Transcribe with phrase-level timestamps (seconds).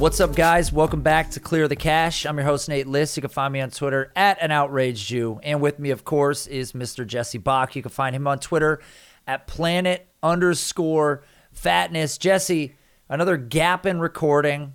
[0.00, 0.72] What's up, guys?
[0.72, 2.24] Welcome back to Clear the Cash.
[2.24, 3.18] I'm your host, Nate List.
[3.18, 5.38] You can find me on Twitter at an outraged Jew.
[5.42, 7.06] And with me, of course, is Mr.
[7.06, 7.76] Jesse Bach.
[7.76, 8.80] You can find him on Twitter
[9.26, 12.16] at planet underscore fatness.
[12.16, 12.76] Jesse,
[13.10, 14.72] another gap in recording.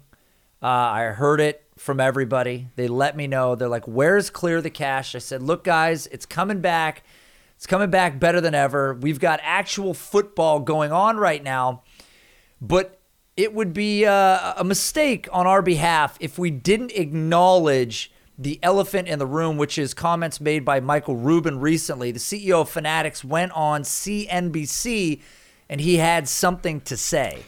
[0.61, 2.67] Uh, I heard it from everybody.
[2.75, 3.55] They let me know.
[3.55, 5.15] They're like, where's Clear the Cash?
[5.15, 7.03] I said, look, guys, it's coming back.
[7.55, 8.93] It's coming back better than ever.
[8.93, 11.81] We've got actual football going on right now.
[12.61, 12.99] But
[13.37, 19.07] it would be uh, a mistake on our behalf if we didn't acknowledge the elephant
[19.07, 22.11] in the room, which is comments made by Michael Rubin recently.
[22.11, 25.21] The CEO of Fanatics went on CNBC
[25.69, 27.43] and he had something to say.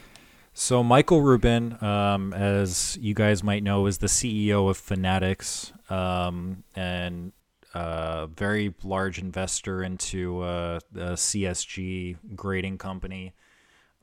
[0.54, 6.64] So, Michael Rubin, um, as you guys might know, is the CEO of Fanatics um,
[6.76, 7.32] and
[7.76, 13.34] a uh, very large investor into uh, the CSG grading company.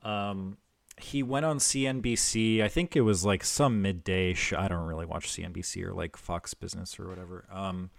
[0.05, 0.59] Um,
[1.01, 2.63] he went on CNBC.
[2.63, 4.59] I think it was like some midday show.
[4.59, 7.47] I don't really watch CNBC or like Fox Business or whatever.
[7.51, 7.91] Um,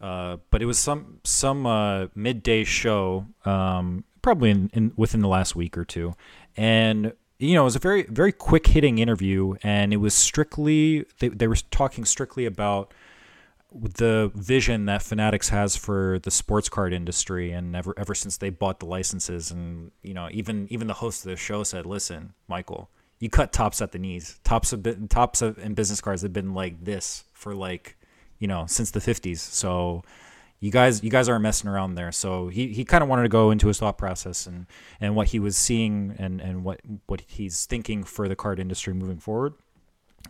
[0.00, 5.28] uh, but it was some some uh, midday show, um, probably in, in within the
[5.28, 6.14] last week or two,
[6.56, 11.06] and you know it was a very very quick hitting interview, and it was strictly
[11.18, 12.92] they they were talking strictly about
[13.80, 18.50] the vision that Fanatics has for the sports card industry, and ever ever since they
[18.50, 22.34] bought the licenses, and you know, even even the host of the show said, "Listen,
[22.48, 24.40] Michael, you cut Topps at the knees.
[24.44, 27.96] Topps have been, Topps of, and business cards have been like this for like,
[28.38, 29.38] you know, since the '50s.
[29.38, 30.02] So."
[30.58, 32.10] You guys, you guys aren't messing around there.
[32.10, 34.64] So he, he kind of wanted to go into his thought process and,
[35.02, 38.94] and what he was seeing and, and what what he's thinking for the card industry
[38.94, 39.52] moving forward.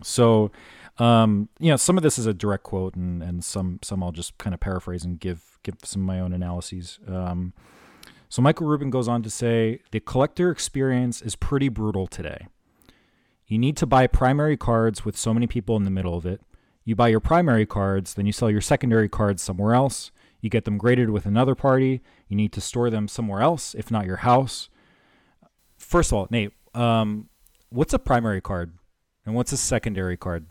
[0.02, 0.50] So
[0.98, 4.12] um, you know, some of this is a direct quote, and, and some some I'll
[4.12, 6.98] just kind of paraphrase and give give some of my own analyses.
[7.06, 7.52] Um,
[8.28, 12.48] so Michael Rubin goes on to say the collector experience is pretty brutal today.
[13.46, 16.40] You need to buy primary cards with so many people in the middle of it.
[16.84, 20.10] You buy your primary cards, then you sell your secondary cards somewhere else.
[20.40, 22.00] You get them graded with another party.
[22.28, 24.68] You need to store them somewhere else, if not your house.
[25.78, 27.28] First of all, Nate, um,
[27.70, 28.72] what's a primary card
[29.24, 30.46] and what's a secondary card?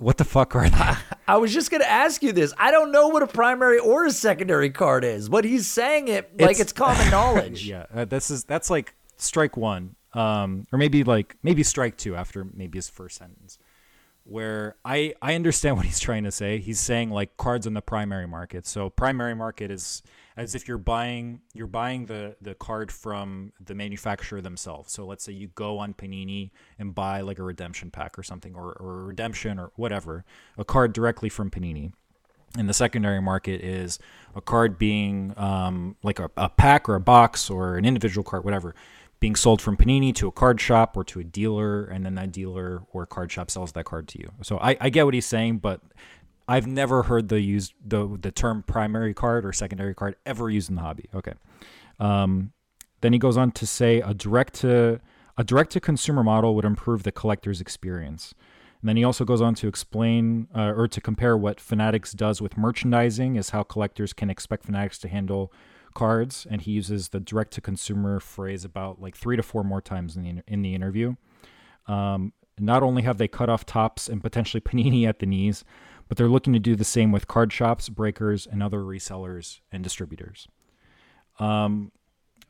[0.00, 0.94] What the fuck are they?
[1.28, 2.54] I was just going to ask you this.
[2.56, 6.40] I don't know what a primary or a secondary card is, but he's saying it
[6.40, 7.66] like it's, it's common knowledge.
[7.66, 12.16] yeah, uh, this is that's like strike one, um, or maybe like maybe strike two
[12.16, 13.58] after maybe his first sentence
[14.24, 16.58] where I I understand what he's trying to say.
[16.58, 18.66] He's saying like cards in the primary market.
[18.66, 20.02] So primary market is
[20.36, 24.92] as if you're buying you're buying the the card from the manufacturer themselves.
[24.92, 28.54] So let's say you go on Panini and buy like a redemption pack or something
[28.54, 30.24] or, or a redemption or whatever,
[30.56, 31.92] a card directly from Panini.
[32.58, 34.00] And the secondary market is
[34.34, 38.44] a card being um, like a, a pack or a box or an individual card,
[38.44, 38.74] whatever,
[39.20, 42.32] being sold from Panini to a card shop or to a dealer, and then that
[42.32, 44.32] dealer or card shop sells that card to you.
[44.42, 45.80] So I, I get what he's saying, but
[46.50, 50.68] I've never heard the use the the term primary card or secondary card ever used
[50.68, 51.08] in the hobby.
[51.14, 51.34] Okay.
[52.00, 52.52] Um,
[53.02, 55.00] then he goes on to say a direct to
[55.38, 58.34] a direct to consumer model would improve the collector's experience.
[58.80, 62.42] And then he also goes on to explain uh, or to compare what Fanatics does
[62.42, 65.52] with merchandising is how collectors can expect Fanatics to handle
[65.94, 69.80] cards, and he uses the direct to consumer phrase about like three to four more
[69.80, 71.14] times in the in the interview.
[71.86, 75.64] Um, not only have they cut off Topps and potentially Panini at the knees,
[76.10, 79.84] but they're looking to do the same with card shops, breakers, and other resellers and
[79.84, 80.48] distributors.
[81.38, 81.92] Um,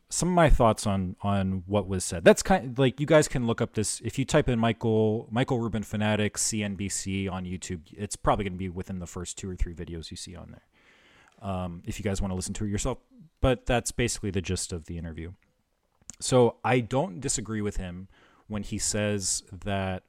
[0.09, 2.25] some of my thoughts on on what was said.
[2.25, 5.29] That's kind of like you guys can look up this if you type in Michael
[5.31, 7.83] Michael Rubin Fanatics CNBC on YouTube.
[7.93, 10.53] It's probably going to be within the first two or three videos you see on
[10.53, 11.51] there.
[11.51, 12.97] Um, if you guys want to listen to it yourself,
[13.43, 15.33] but that's basically the gist of the interview.
[16.19, 18.09] So I don't disagree with him
[18.49, 20.05] when he says that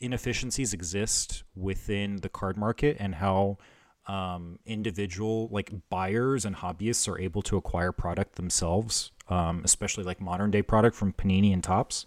[0.00, 3.58] inefficiencies exist within the card market and how
[4.06, 10.20] um, individual like buyers and hobbyists are able to acquire product themselves, um, especially like
[10.20, 12.06] modern day product from Panini and Topps.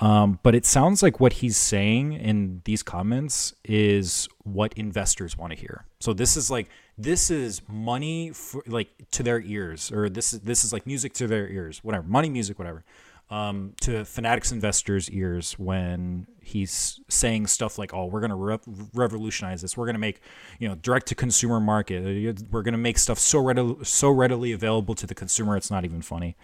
[0.00, 5.52] Um, but it sounds like what he's saying in these comments is what investors want
[5.52, 5.86] to hear.
[5.98, 10.40] So this is like this is money for like to their ears, or this is
[10.40, 12.84] this is like music to their ears, whatever, money, music, whatever,
[13.30, 18.58] um, to Fanatics investors' ears when he's saying stuff like, "Oh, we're gonna re-
[18.94, 19.76] revolutionize this.
[19.76, 20.20] We're gonna make
[20.58, 22.42] you know direct to consumer market.
[22.50, 25.56] We're gonna make stuff so readily so readily available to the consumer.
[25.56, 26.36] It's not even funny."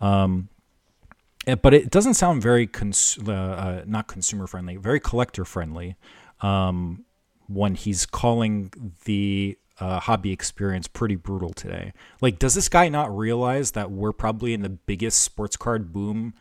[0.00, 0.48] Um,
[1.48, 5.96] Eh, but it doesn't sound very cons- uh, uh, not consumer friendly, very collector friendly.
[6.42, 7.04] Um,
[7.46, 8.70] when he's calling
[9.04, 11.92] the uh, hobby experience pretty brutal today.
[12.20, 16.34] Like, does this guy not realize that we're probably in the biggest sports card boom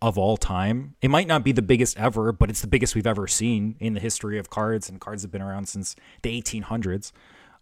[0.00, 0.94] of all time?
[1.02, 3.94] It might not be the biggest ever, but it's the biggest we've ever seen in
[3.94, 7.12] the history of cards, and cards have been around since the 1800s.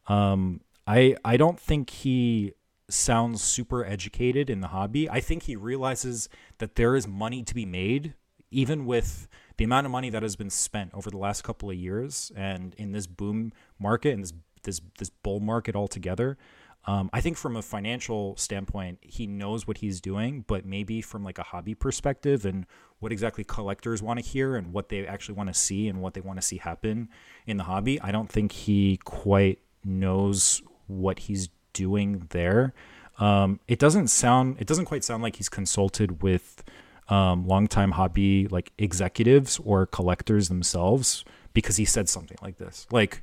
[0.09, 2.53] Um, I I don't think he
[2.91, 5.09] sounds super educated in the hobby.
[5.09, 6.29] I think he realizes
[6.59, 8.15] that there is money to be made,
[8.51, 11.77] even with the amount of money that has been spent over the last couple of
[11.77, 14.33] years, and in this boom market and this
[14.65, 16.39] this this bull market altogether.
[16.85, 21.23] Um, I think from a financial standpoint, he knows what he's doing, but maybe from
[21.23, 22.67] like a hobby perspective and
[22.99, 26.15] what exactly collectors want to hear and what they actually want to see and what
[26.15, 27.09] they want to see happen
[27.47, 32.75] in the hobby, I don't think he quite knows what he's doing there.
[33.19, 36.65] Um, it doesn't sound it doesn't quite sound like he's consulted with
[37.09, 42.87] um, longtime hobby like executives or collectors themselves because he said something like this.
[42.91, 43.23] Like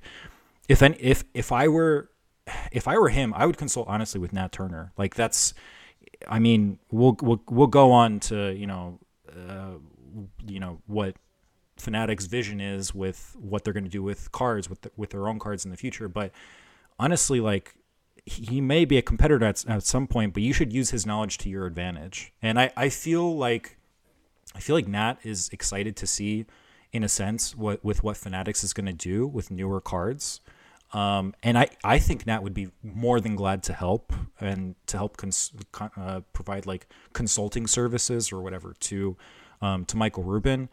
[0.69, 2.09] if any, if if I were
[2.71, 4.93] if I were him, I would consult honestly with Nat Turner.
[4.97, 5.53] Like that's
[6.27, 8.99] I mean, we'll we'll we'll go on to, you know,
[9.29, 9.79] uh,
[10.47, 11.15] you know what
[11.77, 15.27] Fanatics vision is with what they're going to do with cards with the, with their
[15.27, 16.31] own cards in the future, but
[16.97, 17.75] honestly like
[18.25, 21.37] he may be a competitor at, at some point, but you should use his knowledge
[21.39, 22.31] to your advantage.
[22.41, 23.77] And I, I feel like
[24.55, 26.45] I feel like Nat is excited to see,
[26.91, 30.41] in a sense, what with what Fanatics is going to do with newer cards.
[30.91, 34.97] Um, and I, I think Nat would be more than glad to help and to
[34.97, 35.51] help cons-
[35.95, 39.15] uh, provide like consulting services or whatever to
[39.61, 40.69] um, to Michael Rubin.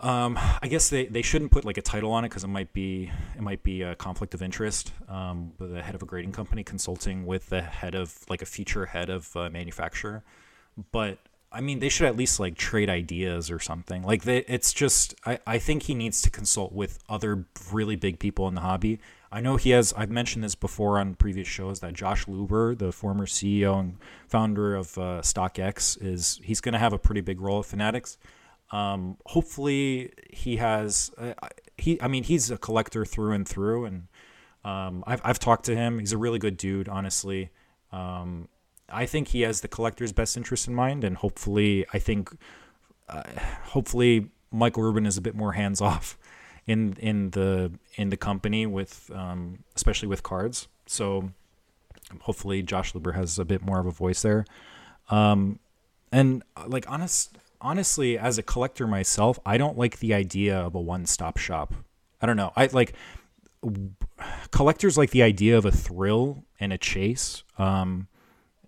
[0.00, 2.72] Um, I guess they, they shouldn't put like a title on it because it might
[2.72, 4.92] be it might be a conflict of interest.
[5.08, 8.86] Um, the head of a grading company consulting with the head of like a future
[8.86, 10.22] head of a manufacturer,
[10.92, 11.18] but
[11.50, 14.02] I mean they should at least like trade ideas or something.
[14.02, 18.18] Like they, it's just I, I think he needs to consult with other really big
[18.18, 19.00] people in the hobby.
[19.30, 19.92] I know he has.
[19.96, 24.74] I've mentioned this before on previous shows that Josh Luber, the former CEO and founder
[24.74, 28.16] of uh, StockX, is he's going to have a pretty big role at Fanatics.
[28.70, 31.10] Um, hopefully, he has.
[31.18, 31.34] Uh,
[31.76, 34.08] he, I mean, he's a collector through and through, and
[34.64, 35.98] um, I've I've talked to him.
[35.98, 37.50] He's a really good dude, honestly.
[37.92, 38.48] Um,
[38.90, 42.30] I think he has the collector's best interest in mind, and hopefully, I think,
[43.08, 43.22] uh,
[43.64, 46.18] hopefully, Michael Rubin is a bit more hands off
[46.66, 50.68] in in the in the company with, um, especially with cards.
[50.86, 51.30] So,
[52.20, 54.46] hopefully, Josh Luber has a bit more of a voice there.
[55.10, 55.58] Um,
[56.12, 60.80] and like honest honestly, as a collector myself, I don't like the idea of a
[60.80, 61.74] one-stop shop.
[62.20, 62.52] I don't know.
[62.56, 62.94] I like
[64.50, 68.08] collectors like the idea of a thrill and a chase, um,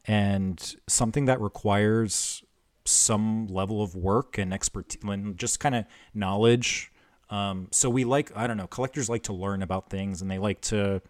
[0.06, 2.42] and something that requires
[2.84, 6.90] some level of work and expertise and just kind of knowledge.
[7.28, 10.38] Um, so we like I don't know collectors like to learn about things and they
[10.38, 11.00] like to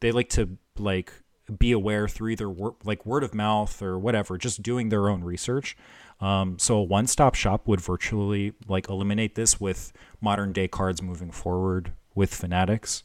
[0.00, 1.12] they like to like
[1.58, 5.22] be aware through either wor- like word of mouth or whatever, just doing their own
[5.24, 5.76] research.
[6.20, 11.30] Um, so a one-stop shop would virtually like eliminate this with modern day cards moving
[11.30, 13.02] forward with Fanatics.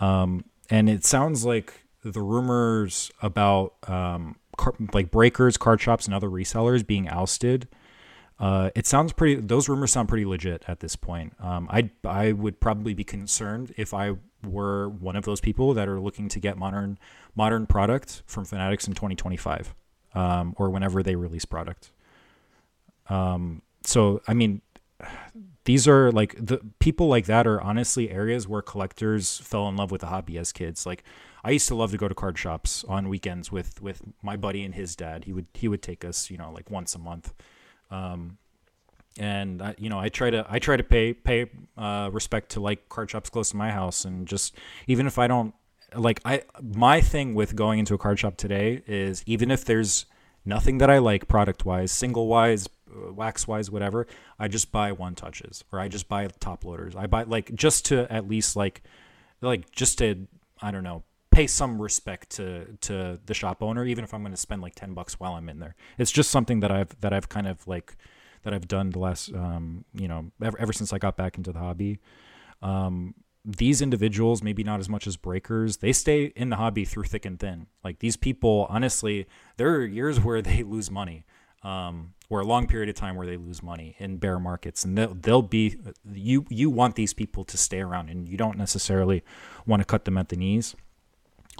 [0.00, 6.14] Um, and it sounds like the rumors about um, car- like breakers, card shops, and
[6.14, 7.68] other resellers being ousted.
[8.38, 9.40] Uh, it sounds pretty.
[9.40, 11.34] Those rumors sound pretty legit at this point.
[11.40, 15.88] Um, I I would probably be concerned if I were one of those people that
[15.88, 16.98] are looking to get modern
[17.34, 19.74] modern product from Fanatics in 2025
[20.14, 21.92] um, or whenever they release product.
[23.08, 24.62] Um, so I mean,
[25.64, 29.90] these are like the people like that are honestly areas where collectors fell in love
[29.90, 30.86] with the hobby as kids.
[30.86, 31.04] Like
[31.44, 34.64] I used to love to go to card shops on weekends with with my buddy
[34.64, 35.24] and his dad.
[35.24, 37.34] He would he would take us, you know, like once a month.
[37.90, 38.38] Um,
[39.18, 42.60] and I, you know, I try to I try to pay pay uh, respect to
[42.60, 45.54] like card shops close to my house, and just even if I don't
[45.94, 50.06] like I my thing with going into a card shop today is even if there's
[50.46, 54.06] nothing that I like product wise, single wise, uh, wax wise, whatever,
[54.38, 56.96] I just buy one touches or I just buy top loaders.
[56.96, 58.82] I buy like just to at least like
[59.42, 60.26] like just to
[60.62, 64.32] I don't know pay some respect to to the shop owner, even if I'm going
[64.32, 65.74] to spend like ten bucks while I'm in there.
[65.98, 67.96] It's just something that I've that I've kind of like
[68.44, 71.52] that I've done the last, um, you know, ever, ever since I got back into
[71.52, 71.98] the hobby.
[72.62, 73.14] Um,
[73.44, 77.26] these individuals, maybe not as much as breakers, they stay in the hobby through thick
[77.26, 77.66] and thin.
[77.82, 79.26] Like these people, honestly,
[79.56, 81.24] there are years where they lose money,
[81.62, 84.96] um, or a long period of time where they lose money in bear markets, and
[84.96, 85.76] they'll, they'll be
[86.10, 86.46] you.
[86.48, 89.22] You want these people to stay around, and you don't necessarily
[89.66, 90.74] want to cut them at the knees.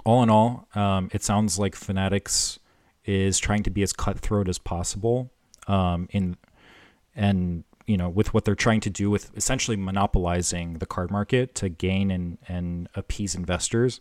[0.05, 2.59] All in all, um, it sounds like Fanatics
[3.05, 5.31] is trying to be as cutthroat as possible
[5.67, 6.37] um, in
[7.15, 11.55] and you know with what they're trying to do with essentially monopolizing the card market
[11.55, 13.99] to gain and and appease investors.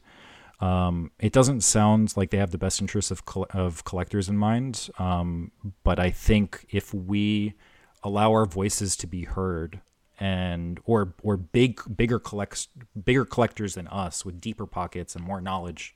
[0.61, 4.89] Um, it doesn't sound like they have the best interests of of collectors in mind
[4.99, 5.51] um,
[5.83, 7.55] but i think if we
[8.05, 9.81] allow our voices to be heard
[10.21, 12.69] and or or big bigger collects
[13.05, 15.95] bigger collectors than us with deeper pockets and more knowledge.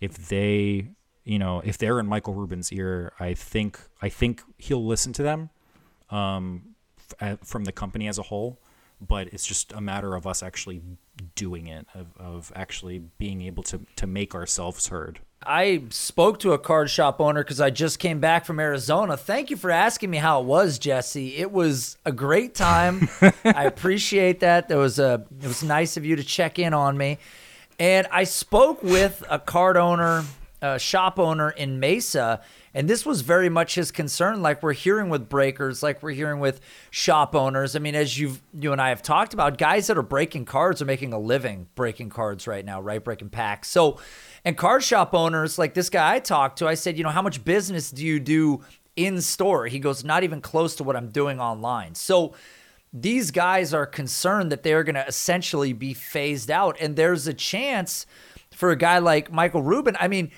[0.00, 0.88] If they
[1.24, 5.24] you know if they're in michael rubin's ear i think i think he'll listen to
[5.24, 5.50] them
[6.10, 6.74] um,
[7.20, 8.60] f- from the company as a whole,
[9.00, 10.82] but it's just a matter of us actually
[11.34, 15.20] doing it, of, of actually being able to, to make ourselves heard.
[15.44, 19.16] I spoke to a card shop owner because I just came back from Arizona.
[19.16, 21.36] Thank you for asking me how it was, Jesse.
[21.36, 23.08] It was a great time.
[23.44, 24.68] I appreciate that.
[24.68, 27.18] There was a it was nice of you to check in on me.
[27.78, 30.24] And I spoke with a card owner,
[30.62, 32.40] a shop owner in Mesa,
[32.76, 36.40] and this was very much his concern, like we're hearing with breakers, like we're hearing
[36.40, 37.74] with shop owners.
[37.74, 40.82] I mean, as you've you and I have talked about, guys that are breaking cards
[40.82, 43.02] are making a living breaking cards right now, right?
[43.02, 43.68] Breaking packs.
[43.68, 43.98] So,
[44.44, 47.22] and card shop owners, like this guy I talked to, I said, you know, how
[47.22, 48.60] much business do you do
[48.94, 49.68] in store?
[49.68, 51.94] He goes, not even close to what I'm doing online.
[51.94, 52.34] So
[52.92, 56.76] these guys are concerned that they're going to essentially be phased out.
[56.78, 58.04] And there's a chance
[58.56, 59.96] for a guy like Michael Rubin.
[59.98, 60.30] I mean,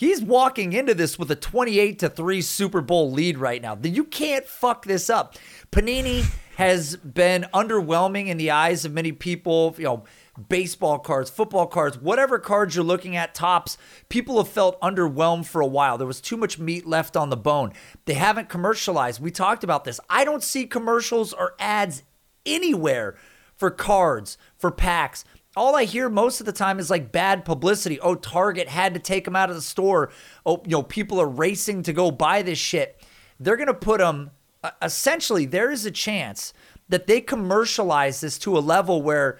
[0.00, 3.76] He's walking into this with a 28 to 3 Super Bowl lead right now.
[3.82, 5.34] You can't fuck this up.
[5.70, 6.24] Panini
[6.56, 10.04] has been underwhelming in the eyes of many people, you know,
[10.48, 13.76] baseball cards, football cards, whatever cards you're looking at, Topps,
[14.08, 15.98] people have felt underwhelmed for a while.
[15.98, 17.74] There was too much meat left on the bone.
[18.06, 19.20] They haven't commercialized.
[19.20, 20.00] We talked about this.
[20.08, 22.04] I don't see commercials or ads
[22.46, 23.18] anywhere
[23.54, 25.26] for cards, for packs
[25.56, 27.98] all I hear most of the time is like bad publicity.
[28.00, 30.12] Oh, Target had to take them out of the store.
[30.46, 33.02] Oh, you know, people are racing to go buy this shit.
[33.40, 34.30] They're going to put them,
[34.62, 36.52] uh, essentially, there is a chance
[36.88, 39.38] that they commercialize this to a level where,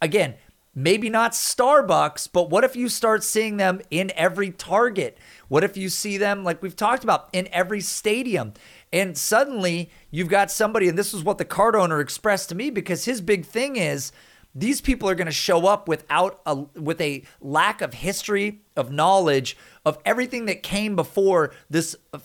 [0.00, 0.34] again,
[0.74, 5.18] maybe not Starbucks, but what if you start seeing them in every Target?
[5.48, 8.54] What if you see them, like we've talked about, in every stadium?
[8.92, 12.70] And suddenly you've got somebody, and this is what the card owner expressed to me
[12.70, 14.10] because his big thing is,
[14.54, 18.90] these people are going to show up without a with a lack of history of
[18.90, 22.18] knowledge of everything that came before this uh,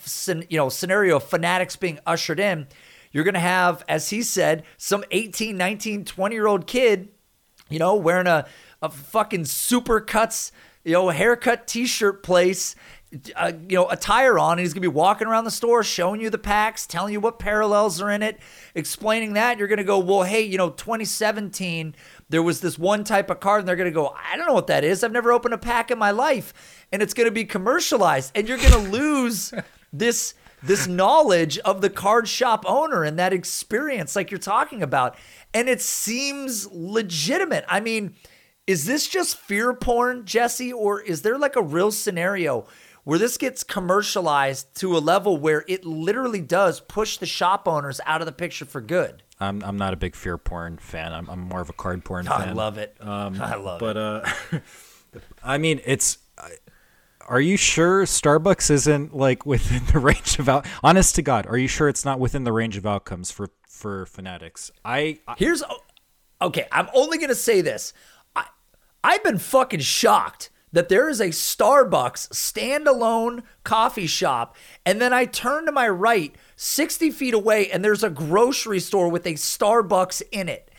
[0.49, 2.67] you know scenario of fanatics being ushered in.
[3.11, 7.09] You're going to have as he said some 18 19 20 year old kid
[7.69, 8.45] you know wearing a,
[8.81, 10.51] a fucking super cuts
[10.83, 12.75] you know haircut t-shirt place
[13.35, 16.29] uh, you know, attire on, and he's gonna be walking around the store, showing you
[16.29, 18.39] the packs, telling you what parallels are in it,
[18.75, 19.57] explaining that.
[19.57, 21.95] You're gonna go, well, hey, you know, 2017,
[22.29, 24.67] there was this one type of card, and they're gonna go, I don't know what
[24.67, 25.03] that is.
[25.03, 28.57] I've never opened a pack in my life, and it's gonna be commercialized, and you're
[28.59, 29.53] gonna lose
[29.93, 35.15] this this knowledge of the card shop owner and that experience, like you're talking about,
[35.53, 37.65] and it seems legitimate.
[37.67, 38.15] I mean.
[38.67, 42.67] Is this just fear porn, Jesse, or is there like a real scenario
[43.03, 47.99] where this gets commercialized to a level where it literally does push the shop owners
[48.05, 49.23] out of the picture for good.
[49.39, 51.13] I'm I'm not a big fear porn fan.
[51.13, 52.49] I'm I'm more of a card porn I fan.
[52.49, 52.95] I love it.
[52.99, 54.25] Um, I love but, it.
[54.51, 56.17] But uh, I mean, it's.
[57.27, 60.65] Are you sure Starbucks isn't like within the range of out?
[60.83, 64.05] Honest to God, are you sure it's not within the range of outcomes for for
[64.07, 64.71] fanatics?
[64.83, 65.63] I, I here's
[66.41, 66.67] okay.
[66.71, 67.93] I'm only gonna say this.
[68.35, 68.45] I
[69.03, 75.25] I've been fucking shocked that there is a Starbucks standalone coffee shop, and then I
[75.25, 80.21] turn to my right, 60 feet away, and there's a grocery store with a Starbucks
[80.31, 80.69] in it.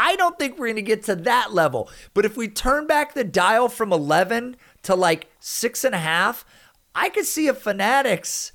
[0.00, 1.90] I don't think we're going to get to that level.
[2.14, 6.46] But if we turn back the dial from 11 to like six and a half,
[6.94, 8.52] I could see a Fanatics.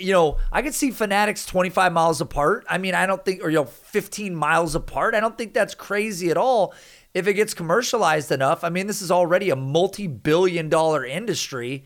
[0.00, 2.66] You know, I could see Fanatics 25 miles apart.
[2.68, 5.14] I mean, I don't think, or, you know, 15 miles apart.
[5.14, 6.74] I don't think that's crazy at all
[7.16, 11.84] if it gets commercialized enough, I mean, this is already a multi billion dollar industry.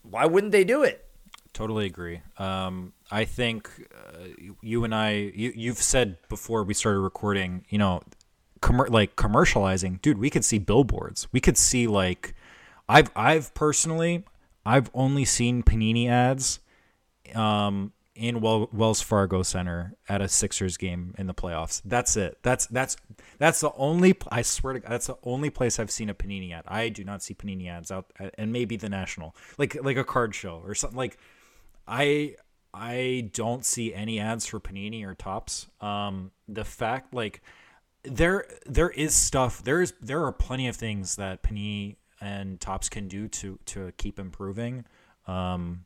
[0.00, 1.06] Why wouldn't they do it?
[1.52, 2.22] Totally agree.
[2.38, 4.24] Um, I think uh,
[4.62, 8.00] you and I, you, you've said before we started recording, you know,
[8.62, 11.28] com- like commercializing, dude, we could see billboards.
[11.30, 12.34] We could see like,
[12.88, 14.24] I've, I've personally,
[14.64, 16.60] I've only seen Panini ads
[17.34, 21.82] um, in Wells Fargo Center at a Sixers game in the playoffs.
[21.84, 22.38] That's it.
[22.42, 22.96] That's that's
[23.38, 26.52] that's the only I swear to God, that's the only place I've seen a Panini
[26.52, 26.64] ad.
[26.68, 29.34] I do not see Panini ads out and maybe the National.
[29.58, 31.18] Like like a card show or something like
[31.88, 32.36] I
[32.72, 35.66] I don't see any ads for Panini or Topps.
[35.80, 37.42] Um the fact like
[38.04, 43.08] there there is stuff there's there are plenty of things that Panini and Topps can
[43.08, 44.84] do to to keep improving.
[45.26, 45.84] Um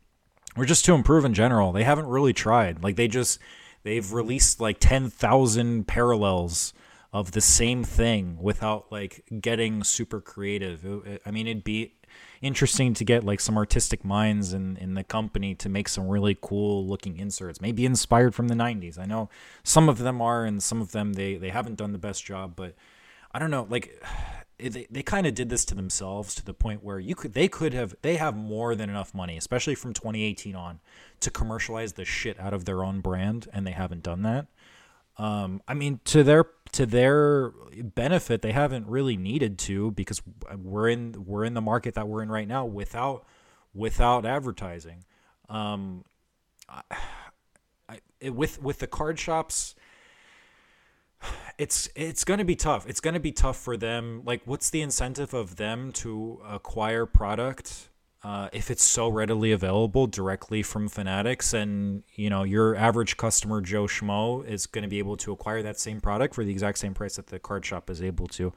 [0.56, 1.72] or just to improve in general.
[1.72, 2.82] They haven't really tried.
[2.82, 3.38] Like they just
[3.82, 6.72] they've released like 10,000 parallels
[7.12, 10.84] of the same thing without like getting super creative.
[11.24, 11.94] I mean, it'd be
[12.40, 16.36] interesting to get like some artistic minds in in the company to make some really
[16.40, 18.98] cool looking inserts, maybe inspired from the 90s.
[18.98, 19.30] I know
[19.62, 22.54] some of them are and some of them they they haven't done the best job,
[22.56, 22.74] but
[23.32, 24.02] I don't know, like
[24.58, 27.48] they, they kind of did this to themselves to the point where you could they
[27.48, 30.80] could have they have more than enough money especially from 2018 on
[31.20, 34.46] to commercialize the shit out of their own brand and they haven't done that.
[35.16, 37.50] Um, i mean to their to their
[37.82, 40.22] benefit they haven't really needed to because
[40.56, 43.24] we're in we're in the market that we're in right now without
[43.74, 45.04] without advertising.
[45.48, 46.04] Um,
[46.68, 46.82] I,
[47.88, 49.74] I, with with the card shops
[51.58, 52.86] it's it's going to be tough.
[52.88, 54.22] It's going to be tough for them.
[54.24, 57.88] Like, what's the incentive of them to acquire product
[58.22, 61.52] uh, if it's so readily available directly from Fanatics?
[61.52, 65.62] And you know, your average customer Joe Schmo is going to be able to acquire
[65.62, 68.52] that same product for the exact same price that the card shop is able to,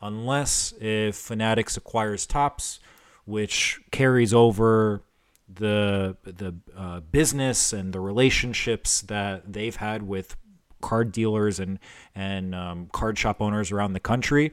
[0.00, 2.80] unless if Fanatics acquires Topps,
[3.26, 5.02] which carries over
[5.46, 10.36] the the uh, business and the relationships that they've had with
[10.80, 11.78] card dealers and
[12.14, 14.52] and um, card shop owners around the country.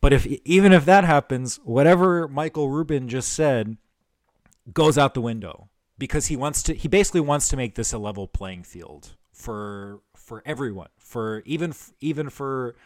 [0.00, 3.76] But if even if that happens, whatever Michael Rubin just said
[4.72, 6.74] goes out the window because he wants to.
[6.74, 10.88] He basically wants to make this a level playing field for for everyone.
[10.98, 12.76] For even even for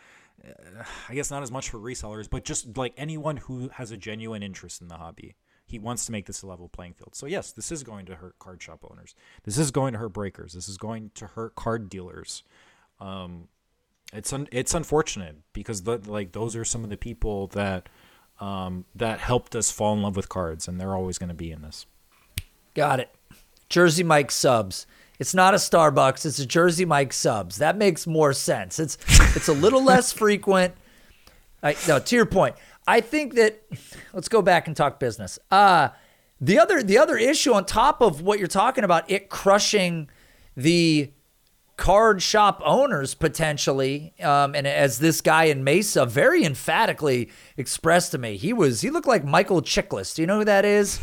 [0.46, 3.96] uh, I guess not as much for resellers, but just like anyone who has a
[3.96, 5.34] genuine interest in the hobby.
[5.68, 7.14] He wants to make this a level playing field.
[7.14, 9.14] So yes, this is going to hurt card shop owners.
[9.44, 10.54] This is going to hurt breakers.
[10.54, 12.42] This is going to hurt card dealers.
[13.00, 13.48] Um,
[14.12, 17.88] it's un- it's unfortunate because the, like those are some of the people that
[18.40, 21.50] um, that helped us fall in love with cards, and they're always going to be
[21.50, 21.86] in this.
[22.74, 23.10] Got it.
[23.68, 24.86] Jersey Mike subs.
[25.18, 26.24] It's not a Starbucks.
[26.24, 27.58] It's a Jersey Mike subs.
[27.58, 28.78] That makes more sense.
[28.78, 28.96] It's
[29.36, 30.74] it's a little less frequent.
[31.62, 33.62] I, no, to your point, I think that
[34.12, 35.38] let's go back and talk business.
[35.50, 35.88] Uh
[36.40, 40.08] the other the other issue on top of what you're talking about, it crushing
[40.56, 41.10] the
[41.76, 48.18] card shop owners potentially, um, and as this guy in Mesa very emphatically expressed to
[48.18, 50.14] me, he was he looked like Michael Chiklis.
[50.14, 51.00] Do you know who that is?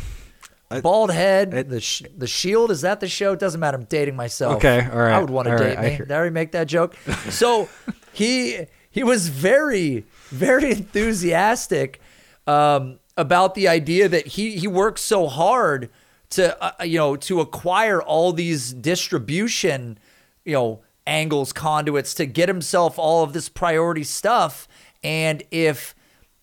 [0.82, 2.70] Bald head, it, the sh- the Shield.
[2.70, 3.34] Is that the show?
[3.34, 3.76] It doesn't matter.
[3.76, 4.56] I'm dating myself.
[4.56, 5.12] Okay, all right.
[5.12, 5.96] I would want to date right, me.
[5.98, 6.96] Did I already make that joke?
[7.30, 7.68] so
[8.12, 12.00] he he was very very enthusiastic
[12.46, 15.90] um, about the idea that he he works so hard
[16.30, 19.98] to uh, you know to acquire all these distribution
[20.44, 24.66] you know angles conduits to get himself all of this priority stuff.
[25.04, 25.94] And if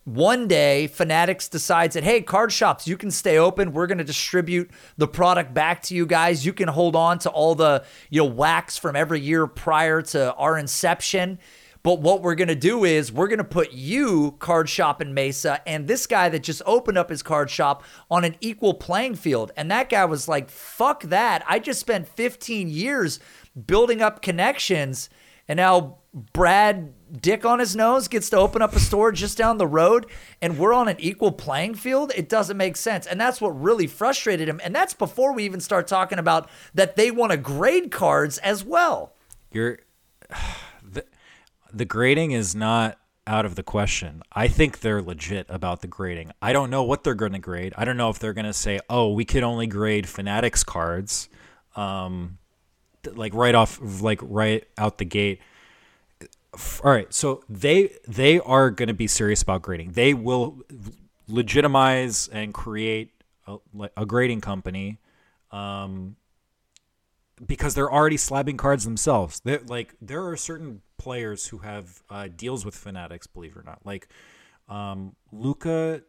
[0.05, 3.71] one day fanatics decides that hey card shops you can stay open.
[3.71, 6.45] We're going to distribute the product back to you guys.
[6.45, 10.33] You can hold on to all the you know wax from every year prior to
[10.33, 11.39] our inception
[11.83, 15.13] but what we're going to do is we're going to put you, card shop in
[15.13, 19.15] Mesa, and this guy that just opened up his card shop on an equal playing
[19.15, 19.51] field.
[19.57, 21.43] And that guy was like, fuck that.
[21.45, 23.19] I just spent 15 years
[23.67, 25.09] building up connections.
[25.49, 29.57] And now Brad Dick on his nose gets to open up a store just down
[29.57, 30.05] the road
[30.41, 32.13] and we're on an equal playing field.
[32.15, 33.05] It doesn't make sense.
[33.05, 34.61] And that's what really frustrated him.
[34.63, 38.63] And that's before we even start talking about that they want to grade cards as
[38.63, 39.15] well.
[39.51, 39.79] You're
[41.73, 44.21] the grading is not out of the question.
[44.31, 46.31] I think they're legit about the grading.
[46.41, 47.73] I don't know what they're going to grade.
[47.77, 51.29] I don't know if they're going to say, "Oh, we could only grade Fanatics cards,"
[51.75, 52.37] um,
[53.15, 55.41] like right off, like right out the gate.
[56.83, 59.93] All right, so they they are going to be serious about grading.
[59.93, 60.61] They will
[61.27, 63.11] legitimize and create
[63.47, 63.57] a,
[63.97, 64.99] a grading company.
[65.51, 66.17] Um,
[67.45, 69.41] because they're already slabbing cards themselves.
[69.43, 73.63] They're, like there are certain players who have uh, deals with Fanatics, believe it or
[73.63, 73.79] not.
[73.83, 74.07] Like
[74.69, 76.01] um, Luka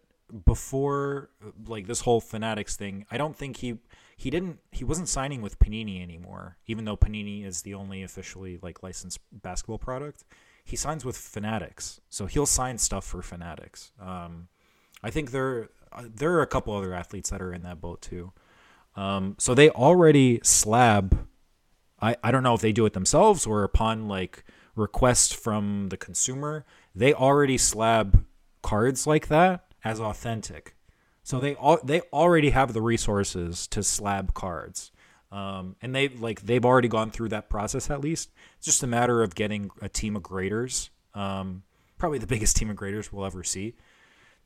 [0.47, 1.31] before
[1.67, 3.79] like this whole Fanatics thing, I don't think he
[4.17, 8.59] he didn't he wasn't signing with Panini anymore, even though Panini is the only officially
[8.63, 10.25] like licensed basketball product.
[10.65, 13.93] He signs with Fanatics, so he'll sign stuff for Fanatics.
[14.01, 14.49] Um,
[15.03, 18.01] I think there uh, there are a couple other athletes that are in that boat
[18.01, 18.33] too.
[18.97, 21.27] Um, so they already slab
[22.05, 24.45] I, I don't know if they do it themselves or upon like
[24.77, 26.65] request from the consumer.
[26.95, 28.25] They already slab
[28.63, 30.75] cards like that as authentic.
[31.23, 34.91] So they all they already have the resources to slab cards.
[35.33, 38.31] Um, and they like they've already gone through that process at least.
[38.59, 40.91] It's just a matter of getting a team of graders.
[41.15, 41.63] Um,
[41.99, 43.75] probably the biggest team of graders we'll ever see,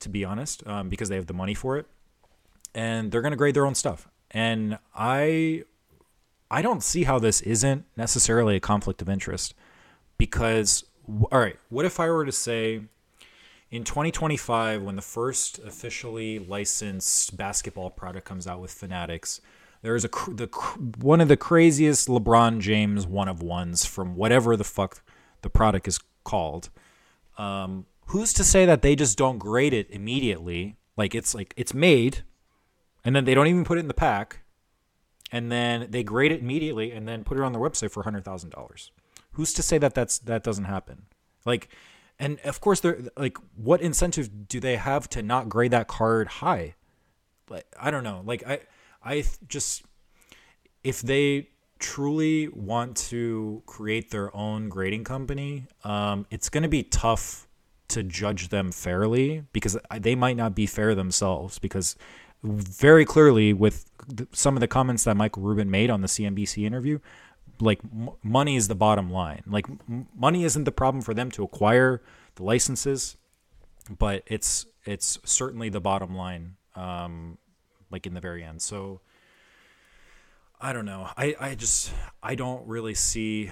[0.00, 1.86] to be honest, um, because they have the money for it,
[2.74, 4.08] and they're gonna grade their own stuff.
[4.30, 5.64] And I,
[6.50, 9.54] I don't see how this isn't necessarily a conflict of interest,
[10.18, 12.82] because all right, what if I were to say
[13.70, 19.40] in 2025 when the first officially licensed basketball product comes out with Fanatics
[19.82, 20.48] there is a the
[20.98, 25.02] one of the craziest LeBron James one of ones from whatever the fuck
[25.42, 26.68] the product is called.
[27.36, 30.76] Um, who's to say that they just don't grade it immediately?
[30.96, 32.24] Like it's like it's made
[33.04, 34.40] and then they don't even put it in the pack
[35.30, 38.90] and then they grade it immediately and then put it on their website for $100,000
[39.38, 41.06] who's to say that that's that doesn't happen?
[41.46, 41.68] Like
[42.18, 46.26] and of course they're like what incentive do they have to not grade that card
[46.26, 46.74] high?
[47.48, 48.22] Like i don't know.
[48.26, 48.60] Like i
[49.02, 49.84] i just
[50.82, 56.82] if they truly want to create their own grading company um, it's going to be
[56.82, 57.46] tough
[57.86, 61.94] to judge them fairly because they might not be fair themselves because
[62.42, 63.84] very clearly with
[64.32, 66.98] some of the comments that michael rubin made on the cnbc interview
[67.60, 69.42] like m- money is the bottom line.
[69.46, 72.02] Like m- money isn't the problem for them to acquire
[72.36, 73.16] the licenses,
[73.88, 76.56] but it's it's certainly the bottom line.
[76.74, 77.38] Um,
[77.90, 78.62] like in the very end.
[78.62, 79.00] So
[80.60, 81.08] I don't know.
[81.16, 81.92] I I just
[82.22, 83.50] I don't really see.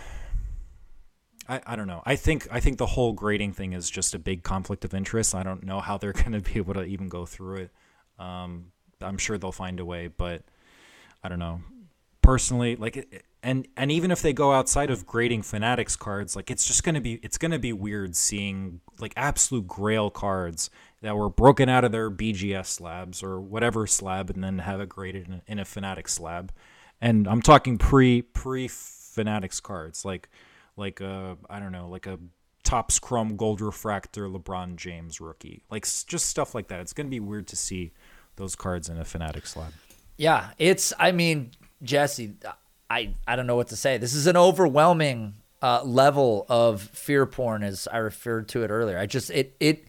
[1.49, 2.03] I, I don't know.
[2.05, 5.35] I think I think the whole grading thing is just a big conflict of interest.
[5.35, 7.71] I don't know how they're going to be able to even go through it.
[8.19, 10.43] Um, I'm sure they'll find a way, but
[11.23, 11.61] I don't know.
[12.27, 16.67] Personally, like and and even if they go outside of grading fanatics cards like it's
[16.67, 20.69] just gonna be it's gonna be weird seeing like absolute grail cards
[21.01, 24.89] that were broken out of their bgs slabs or whatever slab and then have it
[24.89, 25.65] graded in, in a
[26.07, 26.53] slab.
[27.01, 30.29] And i'm talking pre pre fanatics cards like
[30.77, 32.19] like a i don't know like a
[32.65, 36.81] Topps Chrome gold refractor lebron james rookie like just stuff like that.
[36.81, 37.93] It's gonna be weird to see
[38.35, 39.73] those cards in a fanatic slab.
[40.17, 42.35] Yeah it's i mean jesse
[42.91, 43.99] I I don't know what to say.
[43.99, 48.99] This is an overwhelming uh, level of fear porn, as I referred to it earlier.
[48.99, 49.87] I just it it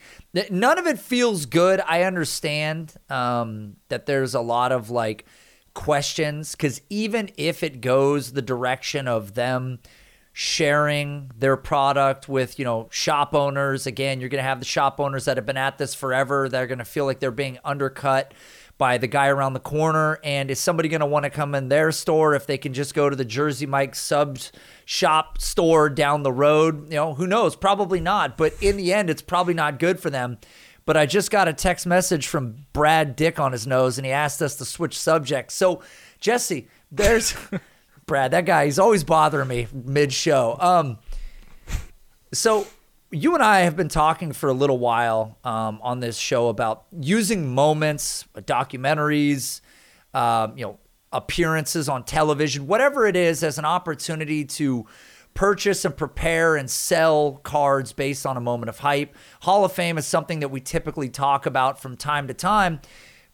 [0.51, 1.81] none of it feels good.
[1.85, 5.25] I understand um, that there's a lot of like
[5.73, 9.77] questions because even if it goes the direction of them
[10.33, 14.99] sharing their product with you know shop owners again you're going to have the shop
[14.99, 18.33] owners that have been at this forever they're going to feel like they're being undercut
[18.77, 20.19] by the guy around the corner?
[20.23, 22.93] And is somebody going to want to come in their store if they can just
[22.93, 24.51] go to the Jersey Mike subs
[24.85, 26.91] shop store down the road?
[26.91, 27.55] You know, who knows?
[27.55, 28.37] Probably not.
[28.37, 30.37] But in the end, it's probably not good for them.
[30.85, 34.11] But I just got a text message from Brad Dick on his nose, and he
[34.11, 35.53] asked us to switch subjects.
[35.53, 35.81] So,
[36.21, 37.35] Jesse, there's
[38.05, 38.31] Brad.
[38.31, 40.55] That guy, he's always bothering me mid show.
[40.59, 40.99] Um,
[42.33, 42.67] so
[43.11, 46.85] you and I have been talking for a little while um, on this show about
[46.99, 49.61] using moments, documentaries,
[50.13, 50.79] um, you know,
[51.13, 54.85] appearances on television, whatever it is, as an opportunity to
[55.33, 59.15] purchase and prepare and sell cards based on a moment of hype.
[59.41, 62.81] Hall of Fame is something that we typically talk about from time to time.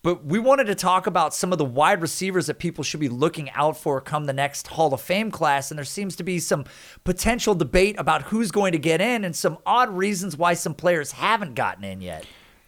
[0.03, 3.07] But we wanted to talk about some of the wide receivers that people should be
[3.07, 5.71] looking out for come the next Hall of Fame class.
[5.71, 6.65] And there seems to be some
[7.05, 11.13] potential debate about who's going to get in and some odd reasons why some players
[11.13, 12.25] haven't gotten in yet.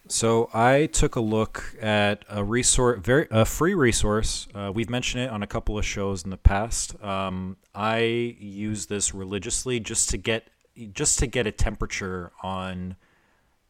[0.08, 4.48] So I took a look at a resource, very a free resource.
[4.54, 7.02] Uh, we've mentioned it on a couple of shows in the past.
[7.04, 10.48] Um, I use this religiously just to get
[10.92, 12.96] just to get a temperature on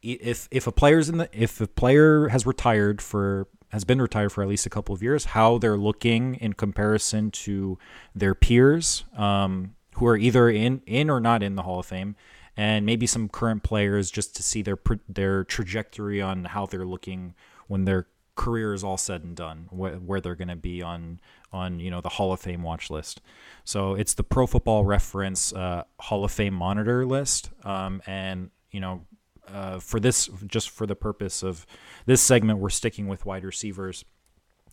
[0.03, 4.31] if if a player's in the if a player has retired for has been retired
[4.31, 7.77] for at least a couple of years, how they're looking in comparison to
[8.15, 12.15] their peers um, who are either in in or not in the Hall of Fame,
[12.55, 14.77] and maybe some current players just to see their
[15.09, 17.33] their trajectory on how they're looking
[17.67, 21.19] when their career is all said and done, wh- where they're going to be on
[21.51, 23.21] on you know the Hall of Fame watch list.
[23.65, 28.79] So it's the Pro Football Reference uh, Hall of Fame monitor list, um, and you
[28.79, 29.05] know
[29.51, 31.65] uh, for this, just for the purpose of
[32.05, 34.05] this segment, we're sticking with wide receivers.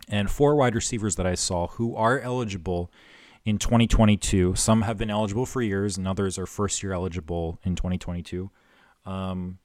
[0.09, 2.91] And four wide receivers that I saw who are eligible
[3.45, 4.55] in 2022.
[4.55, 8.51] Some have been eligible for years, and others are first year eligible in 2022.
[9.07, 9.59] Um,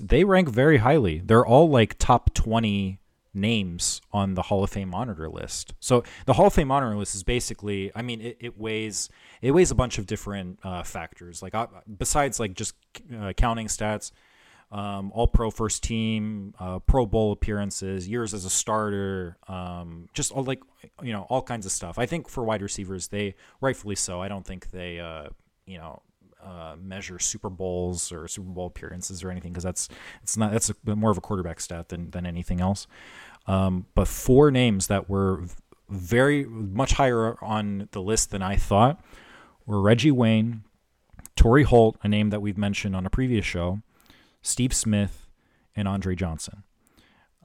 [0.00, 1.22] they rank very highly.
[1.24, 3.00] They're all like top 20
[3.32, 5.74] names on the Hall of Fame monitor list.
[5.80, 9.08] So the Hall of Fame monitor list is basically, I mean, it, it weighs
[9.40, 11.42] it weighs a bunch of different uh, factors.
[11.42, 11.66] Like uh,
[11.98, 12.74] besides like just
[13.16, 14.12] uh, counting stats,
[14.72, 20.30] um, All Pro first team, uh, Pro Bowl appearances, years as a starter, um, just
[20.30, 20.62] all like
[21.02, 21.98] you know all kinds of stuff.
[21.98, 24.20] I think for wide receivers, they rightfully so.
[24.20, 25.30] I don't think they uh,
[25.66, 26.02] you know
[26.44, 29.88] uh, measure Super Bowls or Super Bowl appearances or anything because that's
[30.22, 32.86] it's not that's a, more of a quarterback stat than than anything else.
[33.46, 35.44] Um, but four names that were
[35.88, 39.02] very much higher on the list than I thought
[39.66, 40.62] were Reggie Wayne,
[41.34, 43.80] Torry Holt, a name that we've mentioned on a previous show,
[44.42, 45.26] Steve Smith,
[45.76, 46.64] and Andre Johnson.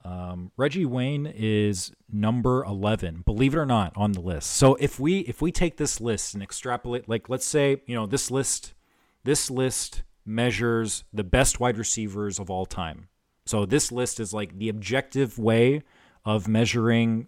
[0.03, 4.51] Um, Reggie Wayne is number 11, believe it or not, on the list.
[4.51, 8.05] So if we if we take this list and extrapolate, like let's say you know
[8.05, 8.75] this list
[9.23, 13.07] this list measures the best wide receivers of all time.
[13.45, 15.81] So this list is like the objective way
[16.23, 17.27] of measuring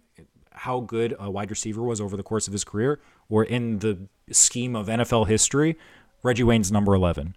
[0.52, 4.08] how good a wide receiver was over the course of his career, or in the
[4.30, 5.76] scheme of NFL history.
[6.22, 7.36] Reggie Wayne's number 11.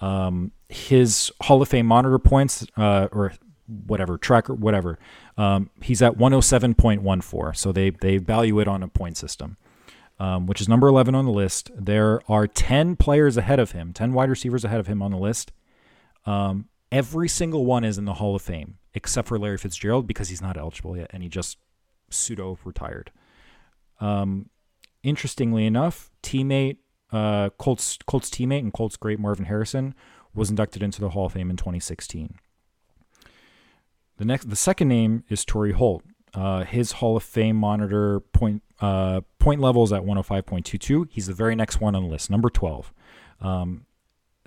[0.00, 3.32] Um, his Hall of Fame monitor points, uh, or
[3.66, 4.98] whatever tracker, whatever,
[5.38, 7.56] um, he's at 107.14.
[7.56, 9.56] So they they value it on a point system
[10.18, 11.70] um, which is number 11 on the list.
[11.74, 15.18] There are 10 players ahead of him, 10 wide receivers ahead of him on the
[15.18, 15.52] list.
[16.24, 20.28] Um, every single one is in the Hall of Fame, except for Larry Fitzgerald because
[20.28, 21.58] he's not eligible yet and he just
[22.10, 23.10] pseudo retired.
[24.00, 24.50] Um,
[25.02, 26.78] interestingly enough, teammate,
[27.14, 29.94] uh, Colts, Colts teammate and Colts great Marvin Harrison
[30.34, 32.38] was inducted into the Hall of Fame in 2016.
[34.16, 36.02] The next, the second name is Torry Holt.
[36.34, 41.06] Uh, his Hall of Fame monitor point uh, point levels at 105.22.
[41.08, 42.92] He's the very next one on the list, number 12.
[43.40, 43.86] Um,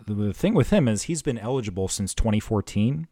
[0.06, 3.08] the, the, thing with him is he's been eligible since 2014,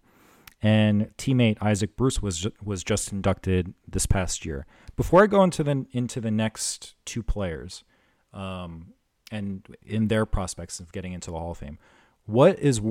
[0.61, 4.65] and teammate Isaac Bruce was was just inducted this past year.
[4.97, 7.85] Before I go into the into the next two players,
[8.33, 8.93] um,
[9.31, 11.77] and in their prospects of getting into the Hall of Fame,
[12.25, 12.81] what is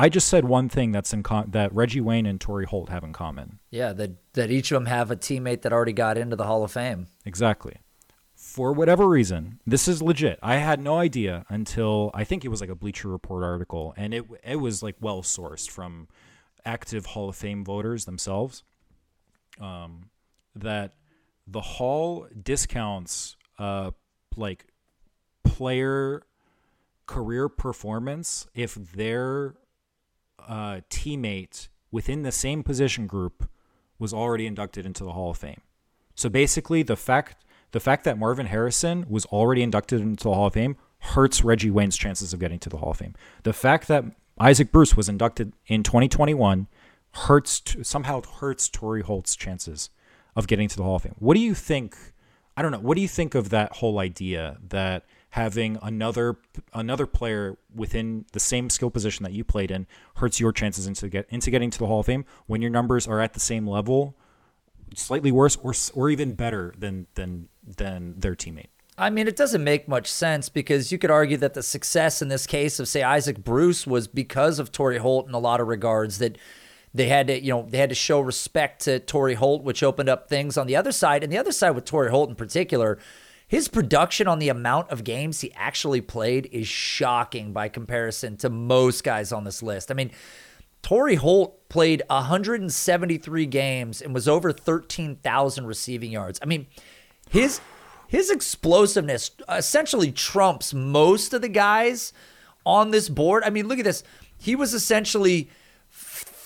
[0.00, 3.02] I just said one thing that's in con- that Reggie Wayne and Torry Holt have
[3.02, 3.58] in common.
[3.70, 6.62] Yeah, that that each of them have a teammate that already got into the Hall
[6.62, 7.08] of Fame.
[7.26, 7.78] Exactly.
[8.36, 10.38] For whatever reason, this is legit.
[10.40, 14.14] I had no idea until I think it was like a Bleacher Report article, and
[14.14, 16.06] it it was like well sourced from
[16.64, 18.62] active Hall of Fame voters themselves.
[19.60, 20.10] Um,
[20.54, 20.92] that
[21.48, 23.90] the Hall discounts uh
[24.36, 24.66] like
[25.58, 26.22] player
[27.06, 29.56] career performance if they're
[30.46, 33.50] uh, teammate within the same position group
[33.98, 35.60] was already inducted into the Hall of Fame.
[36.14, 40.46] So basically, the fact the fact that Marvin Harrison was already inducted into the Hall
[40.46, 43.14] of Fame hurts Reggie Wayne's chances of getting to the Hall of Fame.
[43.42, 44.04] The fact that
[44.38, 46.68] Isaac Bruce was inducted in 2021
[47.12, 49.90] hurts somehow hurts Torry Holt's chances
[50.36, 51.16] of getting to the Hall of Fame.
[51.18, 51.96] What do you think?
[52.56, 52.78] I don't know.
[52.78, 55.04] What do you think of that whole idea that
[55.38, 56.36] having another
[56.74, 61.08] another player within the same skill position that you played in hurts your chances into
[61.08, 63.64] get into getting to the Hall of Fame when your numbers are at the same
[63.64, 64.16] level,
[64.96, 68.66] slightly worse or or even better than than than their teammate.
[68.98, 72.26] I mean, it doesn't make much sense because you could argue that the success in
[72.26, 75.68] this case of say Isaac Bruce was because of Torry Holt in a lot of
[75.68, 76.36] regards that
[76.92, 80.08] they had to, you know, they had to show respect to Torry Holt, which opened
[80.08, 81.22] up things on the other side.
[81.22, 82.98] And the other side with Torry Holt in particular,
[83.48, 88.50] his production on the amount of games he actually played is shocking by comparison to
[88.50, 89.90] most guys on this list.
[89.90, 90.10] I mean,
[90.82, 96.38] Torry Holt played 173 games and was over 13,000 receiving yards.
[96.42, 96.66] I mean,
[97.30, 97.60] his
[98.06, 102.12] his explosiveness essentially trumps most of the guys
[102.64, 103.42] on this board.
[103.44, 104.02] I mean, look at this.
[104.38, 105.50] He was essentially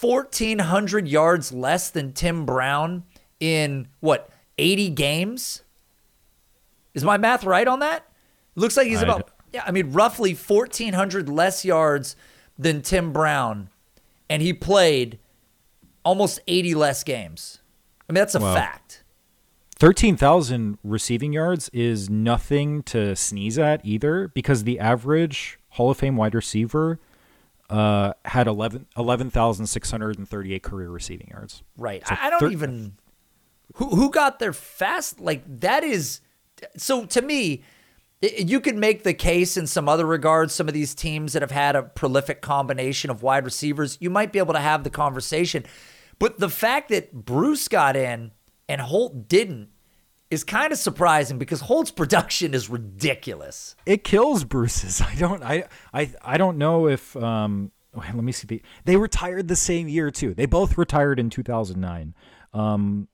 [0.01, 3.05] 1400 yards less than Tim Brown
[3.39, 5.63] in what, 80 games?
[6.95, 8.07] Is my math right on that?
[8.55, 12.17] Looks like he's I about yeah, I mean roughly 1400 less yards
[12.59, 13.69] than Tim Brown
[14.29, 15.19] and he played
[16.05, 17.61] almost 80 less games.
[18.09, 19.05] I mean that's a well, fact.
[19.77, 26.17] 13,000 receiving yards is nothing to sneeze at either because the average Hall of Fame
[26.17, 27.01] wide receiver
[27.69, 31.63] uh, had 11 11,638 career receiving yards.
[31.77, 32.07] Right.
[32.07, 32.97] So I, I don't thir- even
[33.75, 36.21] who who got there fast like that is
[36.77, 37.63] so to me,
[38.23, 40.55] you could make the case in some other regards.
[40.55, 44.33] Some of these teams that have had a prolific combination of wide receivers, you might
[44.33, 45.65] be able to have the conversation.
[46.19, 48.31] But the fact that Bruce got in
[48.69, 49.71] and Holt didn't
[50.31, 53.75] is kind of surprising because Holt's production is ridiculous.
[53.87, 55.01] It kills Bruce's.
[55.07, 59.57] I don't I I I don't know if um let me see they retired the
[59.57, 60.33] same year too.
[60.33, 62.15] They both retired in 2009.
[62.55, 63.09] Um,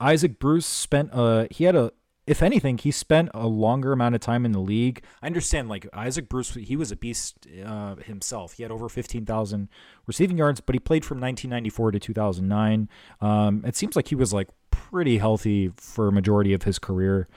[0.00, 1.92] Isaac Bruce spent uh he had a
[2.28, 5.02] if anything he spent a longer amount of time in the league.
[5.22, 8.54] I understand like Isaac Bruce he was a beast uh, himself.
[8.54, 9.68] He had over 15,000
[10.06, 12.88] receiving yards, but he played from 1994 to 2009.
[13.20, 17.28] Um, it seems like he was like pretty healthy for a majority of his career.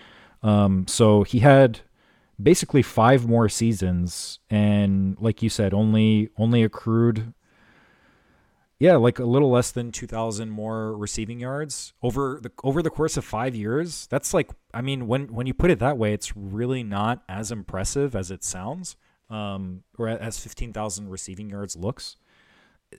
[0.44, 1.82] Um, so he had
[2.42, 7.34] basically five more seasons and like you said only only accrued
[8.82, 13.15] yeah, like a little less than 2000 more receiving yards over the over the course
[13.15, 14.08] of 5 years.
[14.08, 17.52] That's like I mean when when you put it that way, it's really not as
[17.52, 18.96] impressive as it sounds.
[19.30, 22.15] Um or as 15,000 receiving yards looks.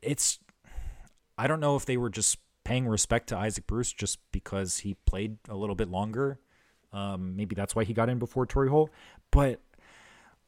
[0.04, 0.38] It's
[1.36, 4.94] I don't know if they were just paying respect to Isaac Bruce just because he
[5.04, 6.38] played a little bit longer.
[6.92, 8.90] Um, maybe that's why he got in before Torry Holt.
[9.32, 9.60] But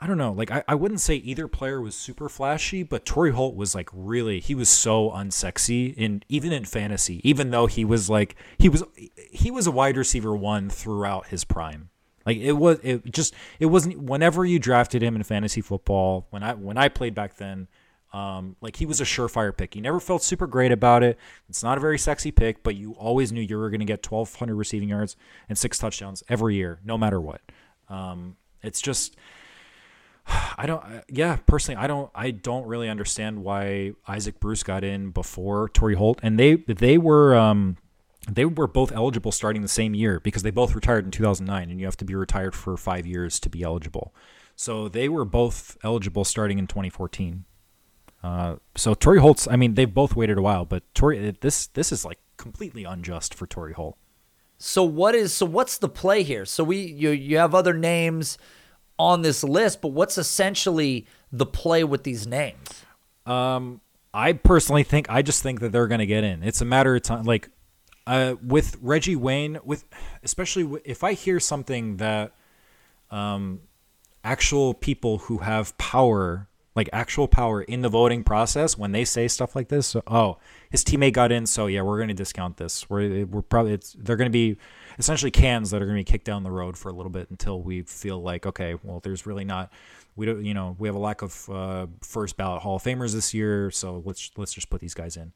[0.05, 0.33] I don't know.
[0.33, 3.89] Like I, I wouldn't say either player was super flashy, but Torry Holt was like
[3.91, 8.69] really he was so unsexy in even in fantasy, even though he was like he
[8.69, 8.83] was
[9.31, 11.89] he was a wide receiver one throughout his prime.
[12.27, 16.43] Like it was it just it wasn't whenever you drafted him in fantasy football, when
[16.43, 17.67] I when I played back then,
[18.13, 19.75] um, like he was a surefire pick.
[19.75, 21.19] You never felt super great about it.
[21.49, 24.07] It's not a very sexy pick, but you always knew you were going to get
[24.07, 25.17] 1,200 receiving yards
[25.49, 27.41] and six touchdowns every year, no matter what.
[27.89, 29.17] Um, it's just
[30.57, 30.83] I don't.
[31.09, 32.11] Yeah, personally, I don't.
[32.15, 36.99] I don't really understand why Isaac Bruce got in before Torry Holt, and they they
[36.99, 37.77] were um,
[38.31, 41.81] they were both eligible starting the same year because they both retired in 2009, and
[41.81, 44.15] you have to be retired for five years to be eligible.
[44.57, 47.45] So they were both eligible starting in 2014.
[48.23, 49.47] Uh, so Torry Holt's.
[49.49, 53.35] I mean, they've both waited a while, but Torry this this is like completely unjust
[53.35, 53.99] for Torry Holt.
[54.57, 56.47] So what is so what's the play here?
[56.47, 58.39] So we you you have other names
[58.99, 62.85] on this list, but what's essentially the play with these names?
[63.27, 63.81] Um,
[64.13, 66.43] I personally think I just think that they're going to get in.
[66.43, 67.25] It's a matter of time.
[67.25, 67.49] Like
[68.07, 69.85] uh, with Reggie Wayne, with
[70.23, 72.33] especially if I hear something that
[73.11, 73.61] um,
[74.23, 79.29] actual people who have power, like actual power in the voting process, when they say
[79.29, 80.39] stuff like this, so, oh,
[80.71, 82.91] his teammate got in, so yeah, we're going to discount this.
[82.91, 84.57] We're we're probably it's they're going to be
[84.99, 87.31] essentially cans that are going to be kicked down the road for a little bit
[87.31, 89.73] until we feel like okay, well, there's really not
[90.17, 93.13] we don't you know we have a lack of uh, first ballot Hall of Famers
[93.15, 95.33] this year, so let's let's just put these guys in.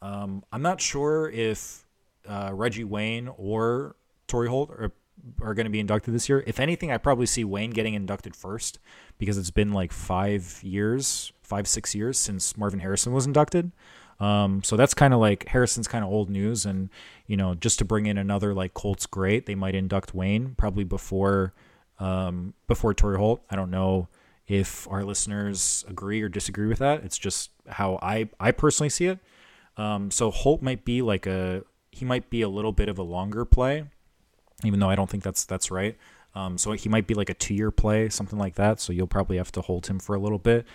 [0.00, 1.84] Um, I'm not sure if
[2.28, 3.96] uh, Reggie Wayne or
[4.28, 4.92] Torry Holt are
[5.40, 6.42] are going to be inducted this year.
[6.46, 8.78] If anything, I probably see Wayne getting inducted first
[9.18, 13.72] because it's been like five years, five six years since Marvin Harrison was inducted.
[14.20, 16.90] Um, so that's kind of like Harrison's kind of old news, and
[17.26, 20.84] you know, just to bring in another like Colts great, they might induct Wayne probably
[20.84, 21.54] before
[22.00, 23.42] um, before Torry Holt.
[23.50, 24.08] I don't know
[24.48, 27.04] if our listeners agree or disagree with that.
[27.04, 29.20] It's just how I I personally see it.
[29.76, 33.02] Um, so Holt might be like a he might be a little bit of a
[33.02, 33.84] longer play,
[34.64, 35.96] even though I don't think that's that's right.
[36.34, 38.80] Um, so he might be like a two year play, something like that.
[38.80, 40.66] So you'll probably have to hold him for a little bit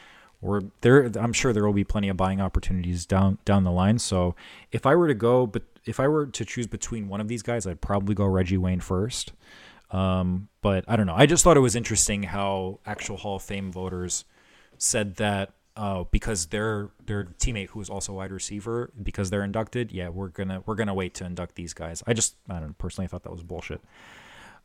[0.43, 3.97] or there I'm sure there will be plenty of buying opportunities down down the line.
[3.97, 4.35] So
[4.71, 7.41] if I were to go, but if I were to choose between one of these
[7.41, 9.31] guys, I'd probably go Reggie Wayne first.
[9.89, 11.15] Um, but I don't know.
[11.15, 14.25] I just thought it was interesting how actual Hall of Fame voters
[14.77, 19.91] said that uh, because their their teammate who is also wide receiver because they're inducted,
[19.91, 22.03] yeah, we're gonna we're gonna wait to induct these guys.
[22.05, 23.81] I just I don't know, personally thought that was bullshit.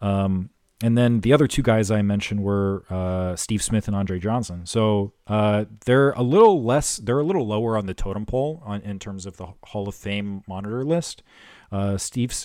[0.00, 4.20] Um, and then the other two guys I mentioned were uh, Steve Smith and Andre
[4.20, 4.64] Johnson.
[4.64, 8.82] So uh, they're a little less, they're a little lower on the totem pole on,
[8.82, 11.24] in terms of the Hall of Fame monitor list.
[11.72, 11.98] Uh,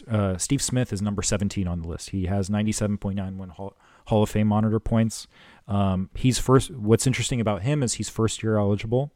[0.10, 2.10] uh, Steve Smith is number 17 on the list.
[2.10, 5.28] He has 97.91 Hall, Hall of Fame monitor points.
[5.68, 6.72] Um, he's first.
[6.72, 9.12] What's interesting about him is he's first year eligible,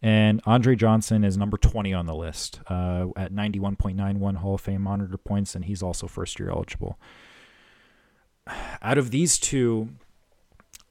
[0.00, 4.82] and Andre Johnson is number 20 on the list uh, at 91.91 Hall of Fame
[4.82, 6.98] monitor points, and he's also first year eligible
[8.80, 9.90] out of these two,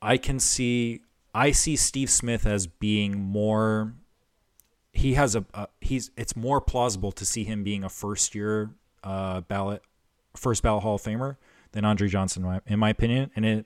[0.01, 1.01] I can see
[1.33, 3.93] I see Steve Smith as being more.
[4.93, 8.71] He has a, a he's it's more plausible to see him being a first year
[9.03, 9.83] uh, ballot
[10.35, 11.37] first ballot Hall of Famer
[11.71, 13.31] than Andre Johnson, in my, opinion.
[13.35, 13.65] And it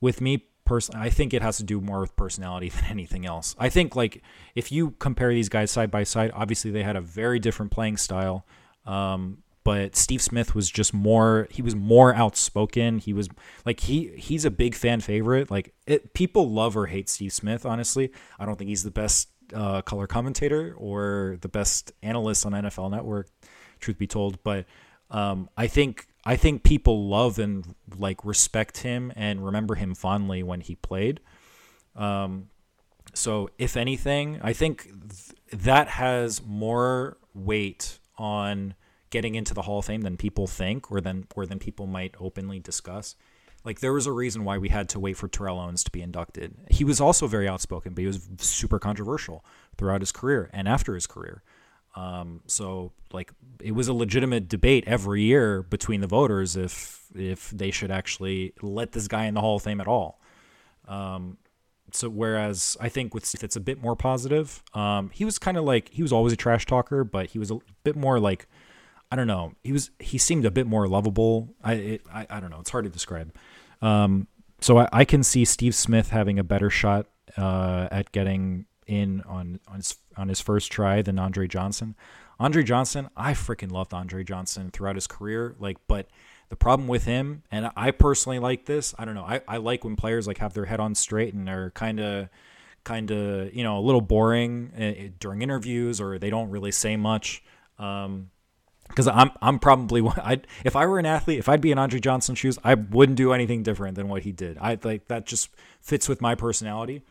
[0.00, 3.54] with me personally, I think it has to do more with personality than anything else.
[3.58, 4.22] I think like
[4.54, 7.96] if you compare these guys side by side, obviously they had a very different playing
[7.96, 8.46] style.
[8.84, 12.98] Um, but Steve Smith was just more he was more outspoken.
[12.98, 13.28] He was
[13.64, 15.50] like he he's a big fan favorite.
[15.50, 18.12] Like it, people love or hate Steve Smith, honestly.
[18.38, 22.92] I don't think he's the best uh, color commentator or the best analyst on NFL
[22.92, 23.28] Network,
[23.80, 24.66] truth be told, but
[25.10, 30.42] um, I think I think people love and like respect him and remember him fondly
[30.42, 31.20] when he played.
[31.94, 32.48] Um,
[33.14, 38.74] so if anything, I think th- that has more weight on
[39.10, 42.16] getting into the Hall of Fame than people think, or than or than people might
[42.18, 43.14] openly discuss.
[43.64, 46.02] Like there was a reason why we had to wait for Terrell Owens to be
[46.02, 46.56] inducted.
[46.70, 49.44] He was also very outspoken, but he was super controversial
[49.78, 51.44] throughout his career and after his career.
[51.96, 57.50] Um, so like it was a legitimate debate every year between the voters if if
[57.50, 60.20] they should actually let this guy in the Hall of Fame at all.
[60.86, 61.38] Um,
[61.92, 64.62] so whereas I think with Steve, it's a bit more positive.
[64.74, 67.50] Um, he was kind of like he was always a trash talker, but he was
[67.50, 68.46] a bit more like
[69.10, 69.54] I don't know.
[69.62, 71.54] He was he seemed a bit more lovable.
[71.64, 72.60] I it, I, I don't know.
[72.60, 73.34] It's hard to describe.
[73.80, 74.26] Um,
[74.60, 79.22] so I, I can see Steve Smith having a better shot uh, at getting in
[79.22, 81.94] on on his on his first try than Andre Johnson.
[82.38, 85.54] Andre Johnson, I freaking loved Andre Johnson throughout his career.
[85.58, 86.08] Like, but
[86.48, 88.94] the problem with him, and I personally like this.
[88.98, 89.24] I don't know.
[89.24, 92.28] I, I like when players like have their head on straight and are kind of
[92.84, 96.96] kind of you know a little boring uh, during interviews or they don't really say
[96.96, 97.42] much.
[97.78, 98.30] Um,
[98.88, 102.00] because I'm I'm probably I if I were an athlete, if I'd be in Andre
[102.00, 104.58] Johnson's shoes, I wouldn't do anything different than what he did.
[104.60, 107.02] I like that just fits with my personality.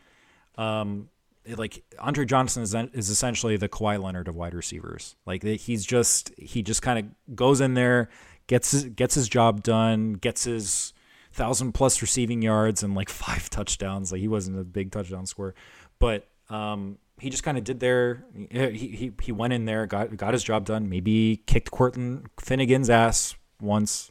[0.56, 1.10] Um,
[1.56, 5.16] like Andre Johnson is is essentially the Kawhi Leonard of wide receivers.
[5.26, 8.08] Like he's just he just kind of goes in there,
[8.46, 10.92] gets his, gets his job done, gets his
[11.32, 14.12] thousand plus receiving yards and like five touchdowns.
[14.12, 15.54] Like he wasn't a big touchdown scorer,
[15.98, 18.24] but um, he just kind of did there.
[18.50, 20.88] He, he he went in there, got got his job done.
[20.88, 24.10] Maybe kicked Cortland Finnegan's ass once,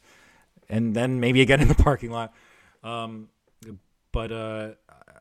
[0.69, 2.33] and then maybe again in the parking lot.
[2.83, 3.29] Um,
[4.11, 4.69] but uh,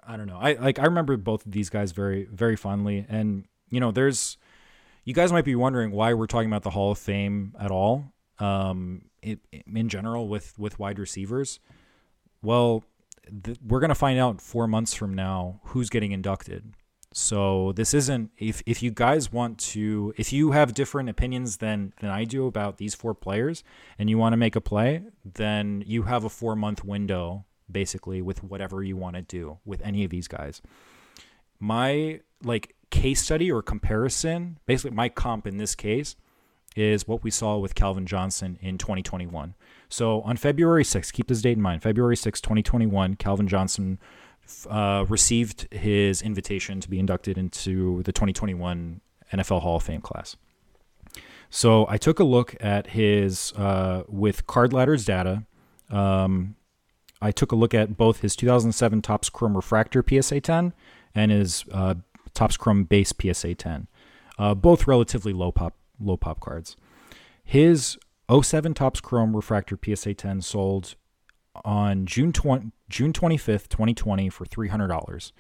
[0.07, 0.39] I don't know.
[0.41, 4.37] I like I remember both of these guys very very fondly, and you know, there's
[5.05, 8.13] you guys might be wondering why we're talking about the Hall of Fame at all.
[8.39, 11.61] Um, it, in general with with wide receivers.
[12.43, 12.85] Well,
[13.45, 16.75] th- we're gonna find out four months from now who's getting inducted
[17.17, 21.93] so this isn't if if you guys want to if you have different opinions than
[22.01, 23.63] than I do about these four players
[24.01, 28.23] and you want to make a play, then you have a 4 month window basically
[28.23, 30.61] with whatever you want to do with any of these guys.
[31.59, 36.17] My like case study or comparison, basically my comp in this case
[36.77, 39.55] is what we saw with Calvin Johnson in 2021.
[39.89, 41.83] So on February 6th, keep this date in mind.
[41.83, 43.99] February 6, 2021, Calvin Johnson
[44.69, 49.01] uh, received his invitation to be inducted into the 2021
[49.33, 50.37] NFL Hall of Fame class.
[51.49, 55.45] So I took a look at his uh, with Card Ladder's data.
[55.91, 56.57] Um,
[57.25, 60.75] I took a look at both his 2007 Topps Chrome Refractor PSA 10
[61.15, 61.95] and his uh,
[62.35, 63.87] Topps Chrome Base PSA 10,
[64.39, 66.77] uh, both relatively low pop low pop cards.
[67.43, 67.97] His
[68.31, 70.97] 07 Topps Chrome Refractor PSA 10 sold
[71.65, 75.33] on June 20, June 25th, 2020 for $300.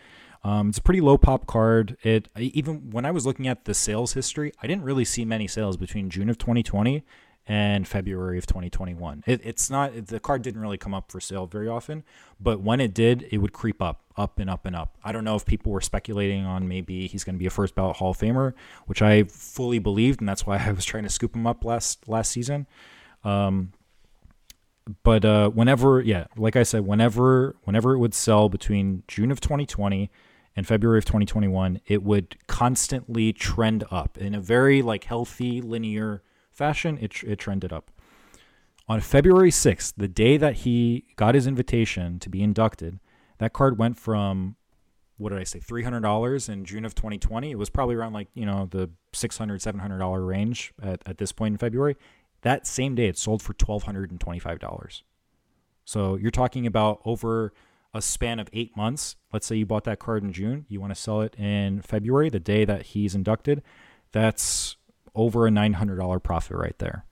[0.42, 1.98] Um, it's a pretty low pop card.
[2.02, 5.46] It even when I was looking at the sales history, I didn't really see many
[5.46, 7.04] sales between June of 2020
[7.46, 9.24] and February of 2021.
[9.26, 12.02] It, it's not the card didn't really come up for sale very often,
[12.40, 14.96] but when it did, it would creep up, up and up and up.
[15.04, 17.74] I don't know if people were speculating on maybe he's going to be a first
[17.74, 18.54] ballot Hall of Famer,
[18.86, 22.08] which I fully believed, and that's why I was trying to scoop him up last
[22.08, 22.66] last season.
[23.24, 23.72] Um,
[25.02, 29.40] but uh, whenever, yeah, like I said, whenever whenever it would sell between June of
[29.40, 30.10] 2020
[30.56, 36.22] and February of 2021, it would constantly trend up in a very like healthy linear
[36.54, 36.98] fashion.
[37.00, 37.90] It it trended up.
[38.86, 43.00] On February 6th, the day that he got his invitation to be inducted,
[43.38, 44.56] that card went from
[45.16, 47.50] what did I say, $300 in June of 2020.
[47.50, 51.54] It was probably around like, you know, the $600, $700 range at, at this point
[51.54, 51.96] in February.
[52.42, 55.02] That same day, it sold for $1,225.
[55.84, 57.52] So you're talking about over
[57.92, 59.16] a span of eight months.
[59.32, 62.28] Let's say you bought that card in June, you want to sell it in February,
[62.28, 63.62] the day that he's inducted.
[64.10, 64.76] That's
[65.14, 67.04] over a $900 profit right there.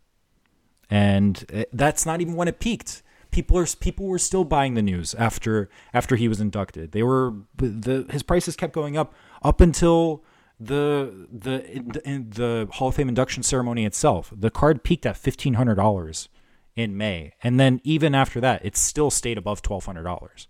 [0.91, 3.03] And eh, that's not even when it peaked.
[3.31, 6.93] People are people were still buying the news after after he was inducted.
[6.93, 10.23] They were the his prices kept going up up until
[10.61, 11.65] the the
[12.05, 16.29] in the Hall of Fame induction ceremony itself, the card peaked at fifteen hundred dollars
[16.77, 20.49] in May, and then even after that, it still stayed above twelve hundred dollars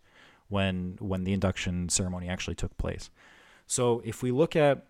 [0.49, 3.11] when when the induction ceremony actually took place.
[3.67, 4.87] So if we look at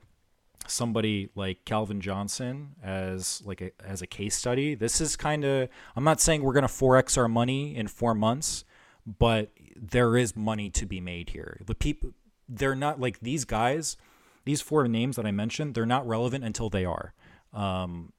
[0.66, 5.68] somebody like Calvin Johnson as like a, as a case study, this is kind of
[5.96, 8.64] I'm not saying we're going to forex our money in 4 months,
[9.06, 11.60] but there is money to be made here.
[11.66, 12.10] The people
[12.48, 13.96] they're not like these guys
[14.44, 17.14] these four names that I mentioned, they're not relevant until they are.
[17.52, 18.12] Um,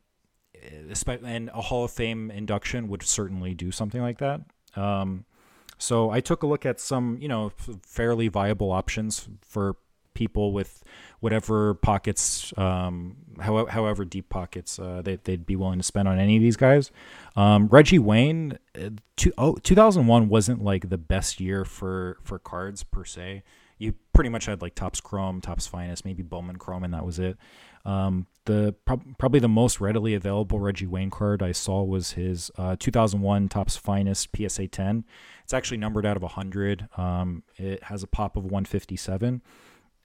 [0.62, 4.42] and a Hall of Fame induction would certainly do something like that.
[4.76, 5.26] Um,
[5.78, 7.52] so I took a look at some, you know,
[7.86, 9.76] fairly viable options for
[10.14, 10.84] people with
[11.20, 16.20] whatever pockets, um, however, however deep pockets uh, they, they'd be willing to spend on
[16.20, 16.92] any of these guys.
[17.36, 22.84] Um, Reggie Wayne, uh, two, oh, 2001 wasn't like the best year for for cards
[22.84, 23.44] per se.
[23.78, 27.20] You pretty much had like Topps Chrome, Topps Finest, maybe Bowman Chrome, and that was
[27.20, 27.38] it.
[27.86, 32.52] Um, the pro- probably the most readily available Reggie Wayne card I saw was his
[32.58, 35.06] uh, 2001 Topps Finest PSA 10.
[35.44, 36.88] It's actually numbered out of 100.
[36.98, 39.42] Um, it has a pop of 157.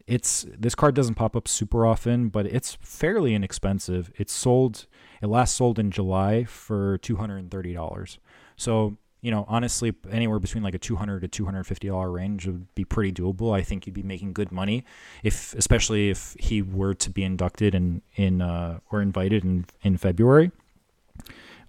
[0.08, 4.10] It's this card doesn't pop up super often, but it's fairly inexpensive.
[4.16, 4.86] It's sold.
[5.20, 8.18] It last sold in July for $230.
[8.56, 12.10] So you know, honestly, anywhere between like a two hundred to two hundred fifty dollar
[12.10, 13.54] range would be pretty doable.
[13.54, 14.84] I think you'd be making good money
[15.22, 19.96] if, especially if he were to be inducted in in uh, or invited in in
[19.96, 20.52] February.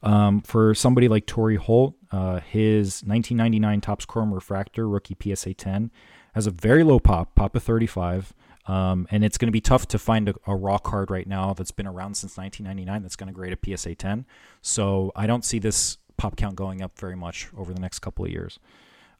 [0.02, 5.92] Um, for somebody like Torry Holt, uh, his 1999 Topps Chrome Refractor rookie PSA 10
[6.34, 8.34] has a very low pop, pop of 35.
[8.66, 11.54] Um, and it's going to be tough to find a, a, raw card right now
[11.56, 14.28] that's been around since 1999 that's going to grade a PSA 10.
[14.62, 18.26] So I don't see this pop count going up very much over the next couple
[18.26, 18.60] of years.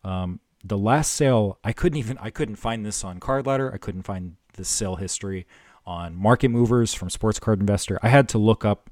[0.04, 3.74] Um, the last sale, I couldn't even I couldn't find this on Card Ladder.
[3.74, 5.48] I couldn't find the sale history
[5.86, 7.98] on Market Movers from Sports Card Investor.
[8.04, 8.90] I had to look up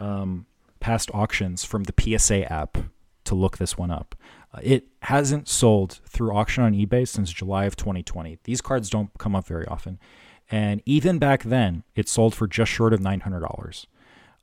[0.00, 0.46] um,
[0.80, 2.78] past auctions from the PSA app
[3.24, 4.14] to look this one up.
[4.52, 8.38] Uh, it hasn't sold through auction on eBay since July of 2020.
[8.44, 9.98] These cards don't come up very often.
[10.50, 13.86] And even back then, it sold for just short of $900.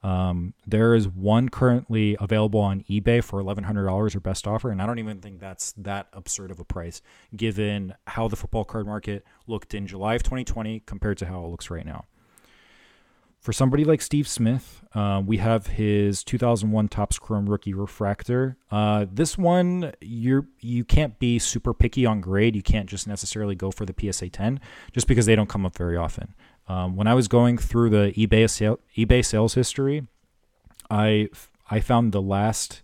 [0.04, 4.86] Um, there is one currently available on eBay for $1,100 or best offer, and I
[4.86, 7.02] don't even think that's that absurd of a price
[7.36, 11.48] given how the football card market looked in July of 2020 compared to how it
[11.48, 12.06] looks right now.
[13.48, 18.58] For somebody like Steve Smith, uh, we have his 2001 Topps Chrome Rookie Refractor.
[18.70, 22.58] Uh, this one, you're you can't be super picky on grade.
[22.58, 24.60] You can't just necessarily go for the PSA 10
[24.91, 26.36] just because they don't come up very often.
[26.68, 30.06] Um, when I was going through the eBay sale, eBay sales history,
[30.91, 31.30] I
[31.72, 32.82] I found the last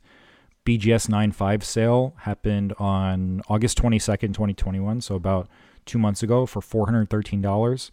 [0.66, 5.50] BGS 95 sale happened on August 22nd, 2021, so about
[5.86, 7.92] two months ago for $413.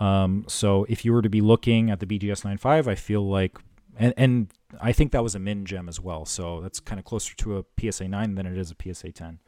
[0.00, 3.58] Um, so if you were to be looking at the BGS 95, I feel like,
[3.98, 4.48] and, and
[4.80, 6.24] I think that was a min gem as well.
[6.24, 9.38] So that's kind of closer to a PSA 9 than it is a PSA 10.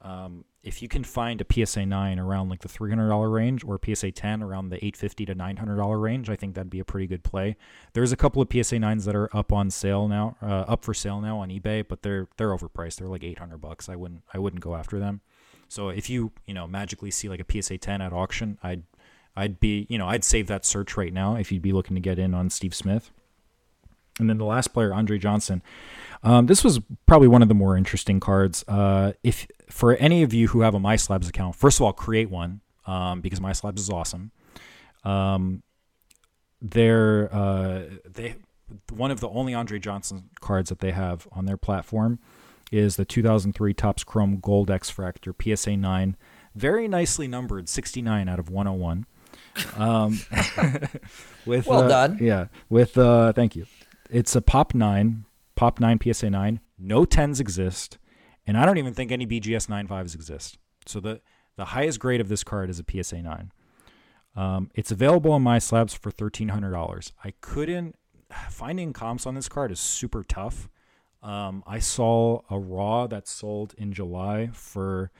[0.00, 4.12] Um, if you can find a PSA 9 around like the $300 range or PSA
[4.12, 7.56] 10 around the 850 to $900 range, I think that'd be a pretty good play.
[7.94, 10.94] There's a couple of PSA 9s that are up on sale now, uh, up for
[10.94, 12.96] sale now on eBay, but they're they're overpriced.
[12.96, 13.88] They're like 800 bucks.
[13.88, 15.20] I wouldn't I wouldn't go after them.
[15.68, 18.82] So if you, you know, magically see like a PSA 10 at auction, I'd
[19.38, 22.00] I'd be, you know, I'd save that search right now if you'd be looking to
[22.00, 23.10] get in on Steve Smith.
[24.18, 25.62] And then the last player, Andre Johnson.
[26.24, 28.64] Um, this was probably one of the more interesting cards.
[28.66, 32.28] Uh, if for any of you who have a MySlabs account, first of all, create
[32.28, 34.32] one um, because MySlabs is awesome.
[35.04, 35.62] Um,
[36.60, 38.34] they're uh, they
[38.92, 42.18] one of the only Andre Johnson cards that they have on their platform
[42.70, 46.16] is the 2003 Topps Chrome Gold X Fractor PSA 9,
[46.54, 49.06] very nicely numbered, 69 out of 101.
[49.76, 50.20] Um,
[51.46, 52.18] with well uh, done.
[52.20, 53.66] Yeah, with uh, thank you.
[54.10, 56.60] It's a Pop 9, Pop 9 PSA 9.
[56.78, 57.98] No 10s exist,
[58.46, 60.58] and I don't even think any BGS 95s exist.
[60.86, 61.20] So the
[61.56, 63.52] the highest grade of this card is a PSA 9.
[64.36, 67.12] Um, it's available on MySlabs for $1,300.
[67.24, 67.96] I couldn't
[68.50, 70.68] finding comps on this card is super tough.
[71.22, 75.10] Um, I saw a raw that sold in July for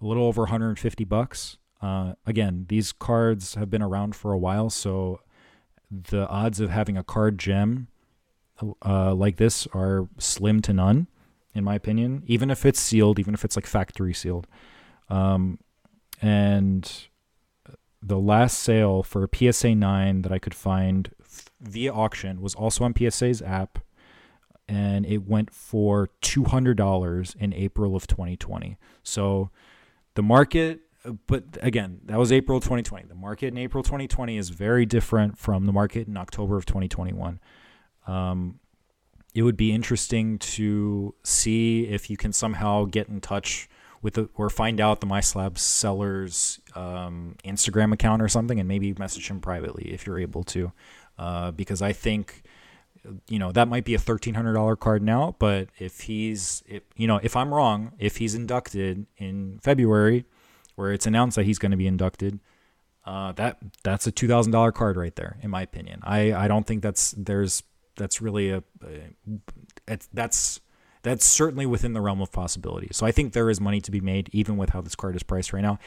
[0.00, 1.58] a little over 150 bucks.
[1.84, 5.20] Uh, again, these cards have been around for a while, so
[5.90, 7.88] the odds of having a card gem
[8.82, 11.08] uh, like this are slim to none,
[11.54, 12.22] in my opinion.
[12.24, 14.46] Even if it's sealed, even if it's like factory sealed.
[15.10, 15.58] Um,
[16.22, 16.90] and
[18.02, 21.10] the last sale for a PSA 9 that I could find
[21.60, 23.78] via auction was also on PSA's app,
[24.66, 28.78] and it went for $200 in April of 2020.
[29.02, 29.50] So
[30.14, 30.80] the market
[31.26, 33.06] but again, that was April 2020.
[33.06, 37.40] The market in April 2020 is very different from the market in October of 2021.
[38.06, 38.60] Um,
[39.34, 43.68] it would be interesting to see if you can somehow get in touch
[44.00, 48.94] with the, or find out the MySlab seller's um, Instagram account or something, and maybe
[48.98, 50.72] message him privately if you're able to,
[51.18, 52.42] uh, because I think
[53.28, 56.82] you know that might be a thirteen hundred dollar card now, but if he's if
[56.96, 60.26] you know if I'm wrong, if he's inducted in February,
[60.74, 62.40] where it's announced that he's going to be inducted,
[63.04, 66.00] uh, that that's a two thousand dollar card right there, in my opinion.
[66.02, 67.62] I I don't think that's there's
[67.96, 68.62] that's really a,
[69.88, 70.60] a that's
[71.02, 72.88] that's certainly within the realm of possibility.
[72.92, 75.22] So I think there is money to be made even with how this card is
[75.22, 75.78] priced right now.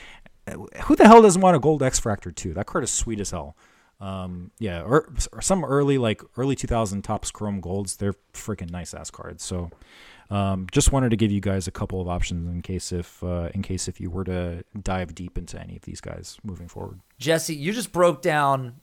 [0.84, 2.54] who the hell doesn't want a gold X Fractor too?
[2.54, 3.58] That card is sweet as hell.
[4.00, 7.96] Um, yeah, or, or, some early like early 2000 Topps Chrome Golds.
[7.96, 9.44] They're freaking nice ass cards.
[9.44, 9.72] So
[10.30, 13.50] um, just wanted to give you guys a couple of options in case if uh,
[13.54, 17.00] in case if you were to dive deep into any of these guys moving forward.
[17.18, 18.76] Jesse, you just broke down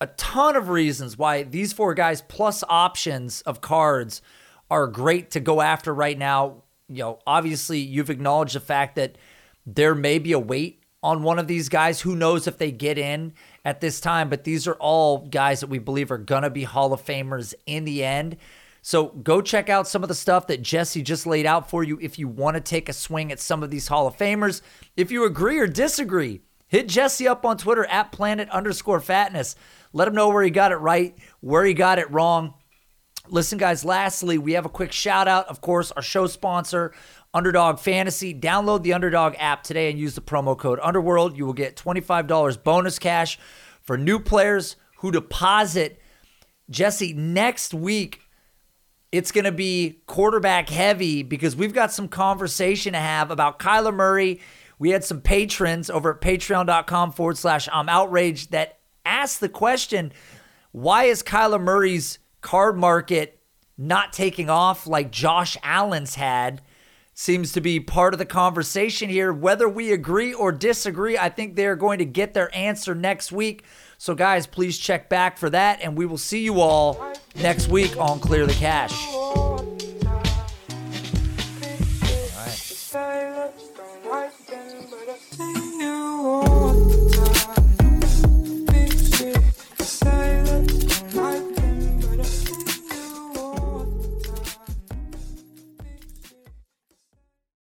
[0.00, 4.22] a ton of reasons why these four guys plus options of cards
[4.70, 6.62] are great to go after right now.
[6.88, 9.16] You know, obviously you've acknowledged the fact that
[9.66, 12.00] there may be a wait on one of these guys.
[12.00, 13.34] Who knows if they get in
[13.64, 16.64] at this time, but these are all guys that we believe are going to be
[16.64, 18.36] Hall of Famers in the end.
[18.82, 21.98] So go check out some of the stuff that Jesse just laid out for you
[22.00, 24.62] if you want to take a swing at some of these Hall of Famers.
[24.96, 29.54] If you agree or disagree, hit Jesse up on Twitter at planet underscore fatness.
[29.92, 32.54] Let him know where he got it right, where he got it wrong.
[33.28, 35.46] Listen, guys, lastly, we have a quick shout out.
[35.48, 36.92] Of course, our show sponsor,
[37.34, 38.34] Underdog Fantasy.
[38.34, 41.36] Download the Underdog app today and use the promo code Underworld.
[41.36, 43.38] You will get $25 bonus cash
[43.82, 46.00] for new players who deposit.
[46.70, 48.20] Jesse, next week,
[49.12, 53.94] it's going to be quarterback heavy because we've got some conversation to have about Kyler
[53.94, 54.40] Murray.
[54.78, 60.12] We had some patrons over at patreon.com forward slash I'm outraged that asked the question
[60.72, 63.40] why is Kyler Murray's card market
[63.76, 66.62] not taking off like Josh Allen's had?
[67.12, 69.32] Seems to be part of the conversation here.
[69.32, 73.64] Whether we agree or disagree, I think they're going to get their answer next week.
[74.02, 77.98] So, guys, please check back for that, and we will see you all next week
[77.98, 78.94] on Clear the Cash.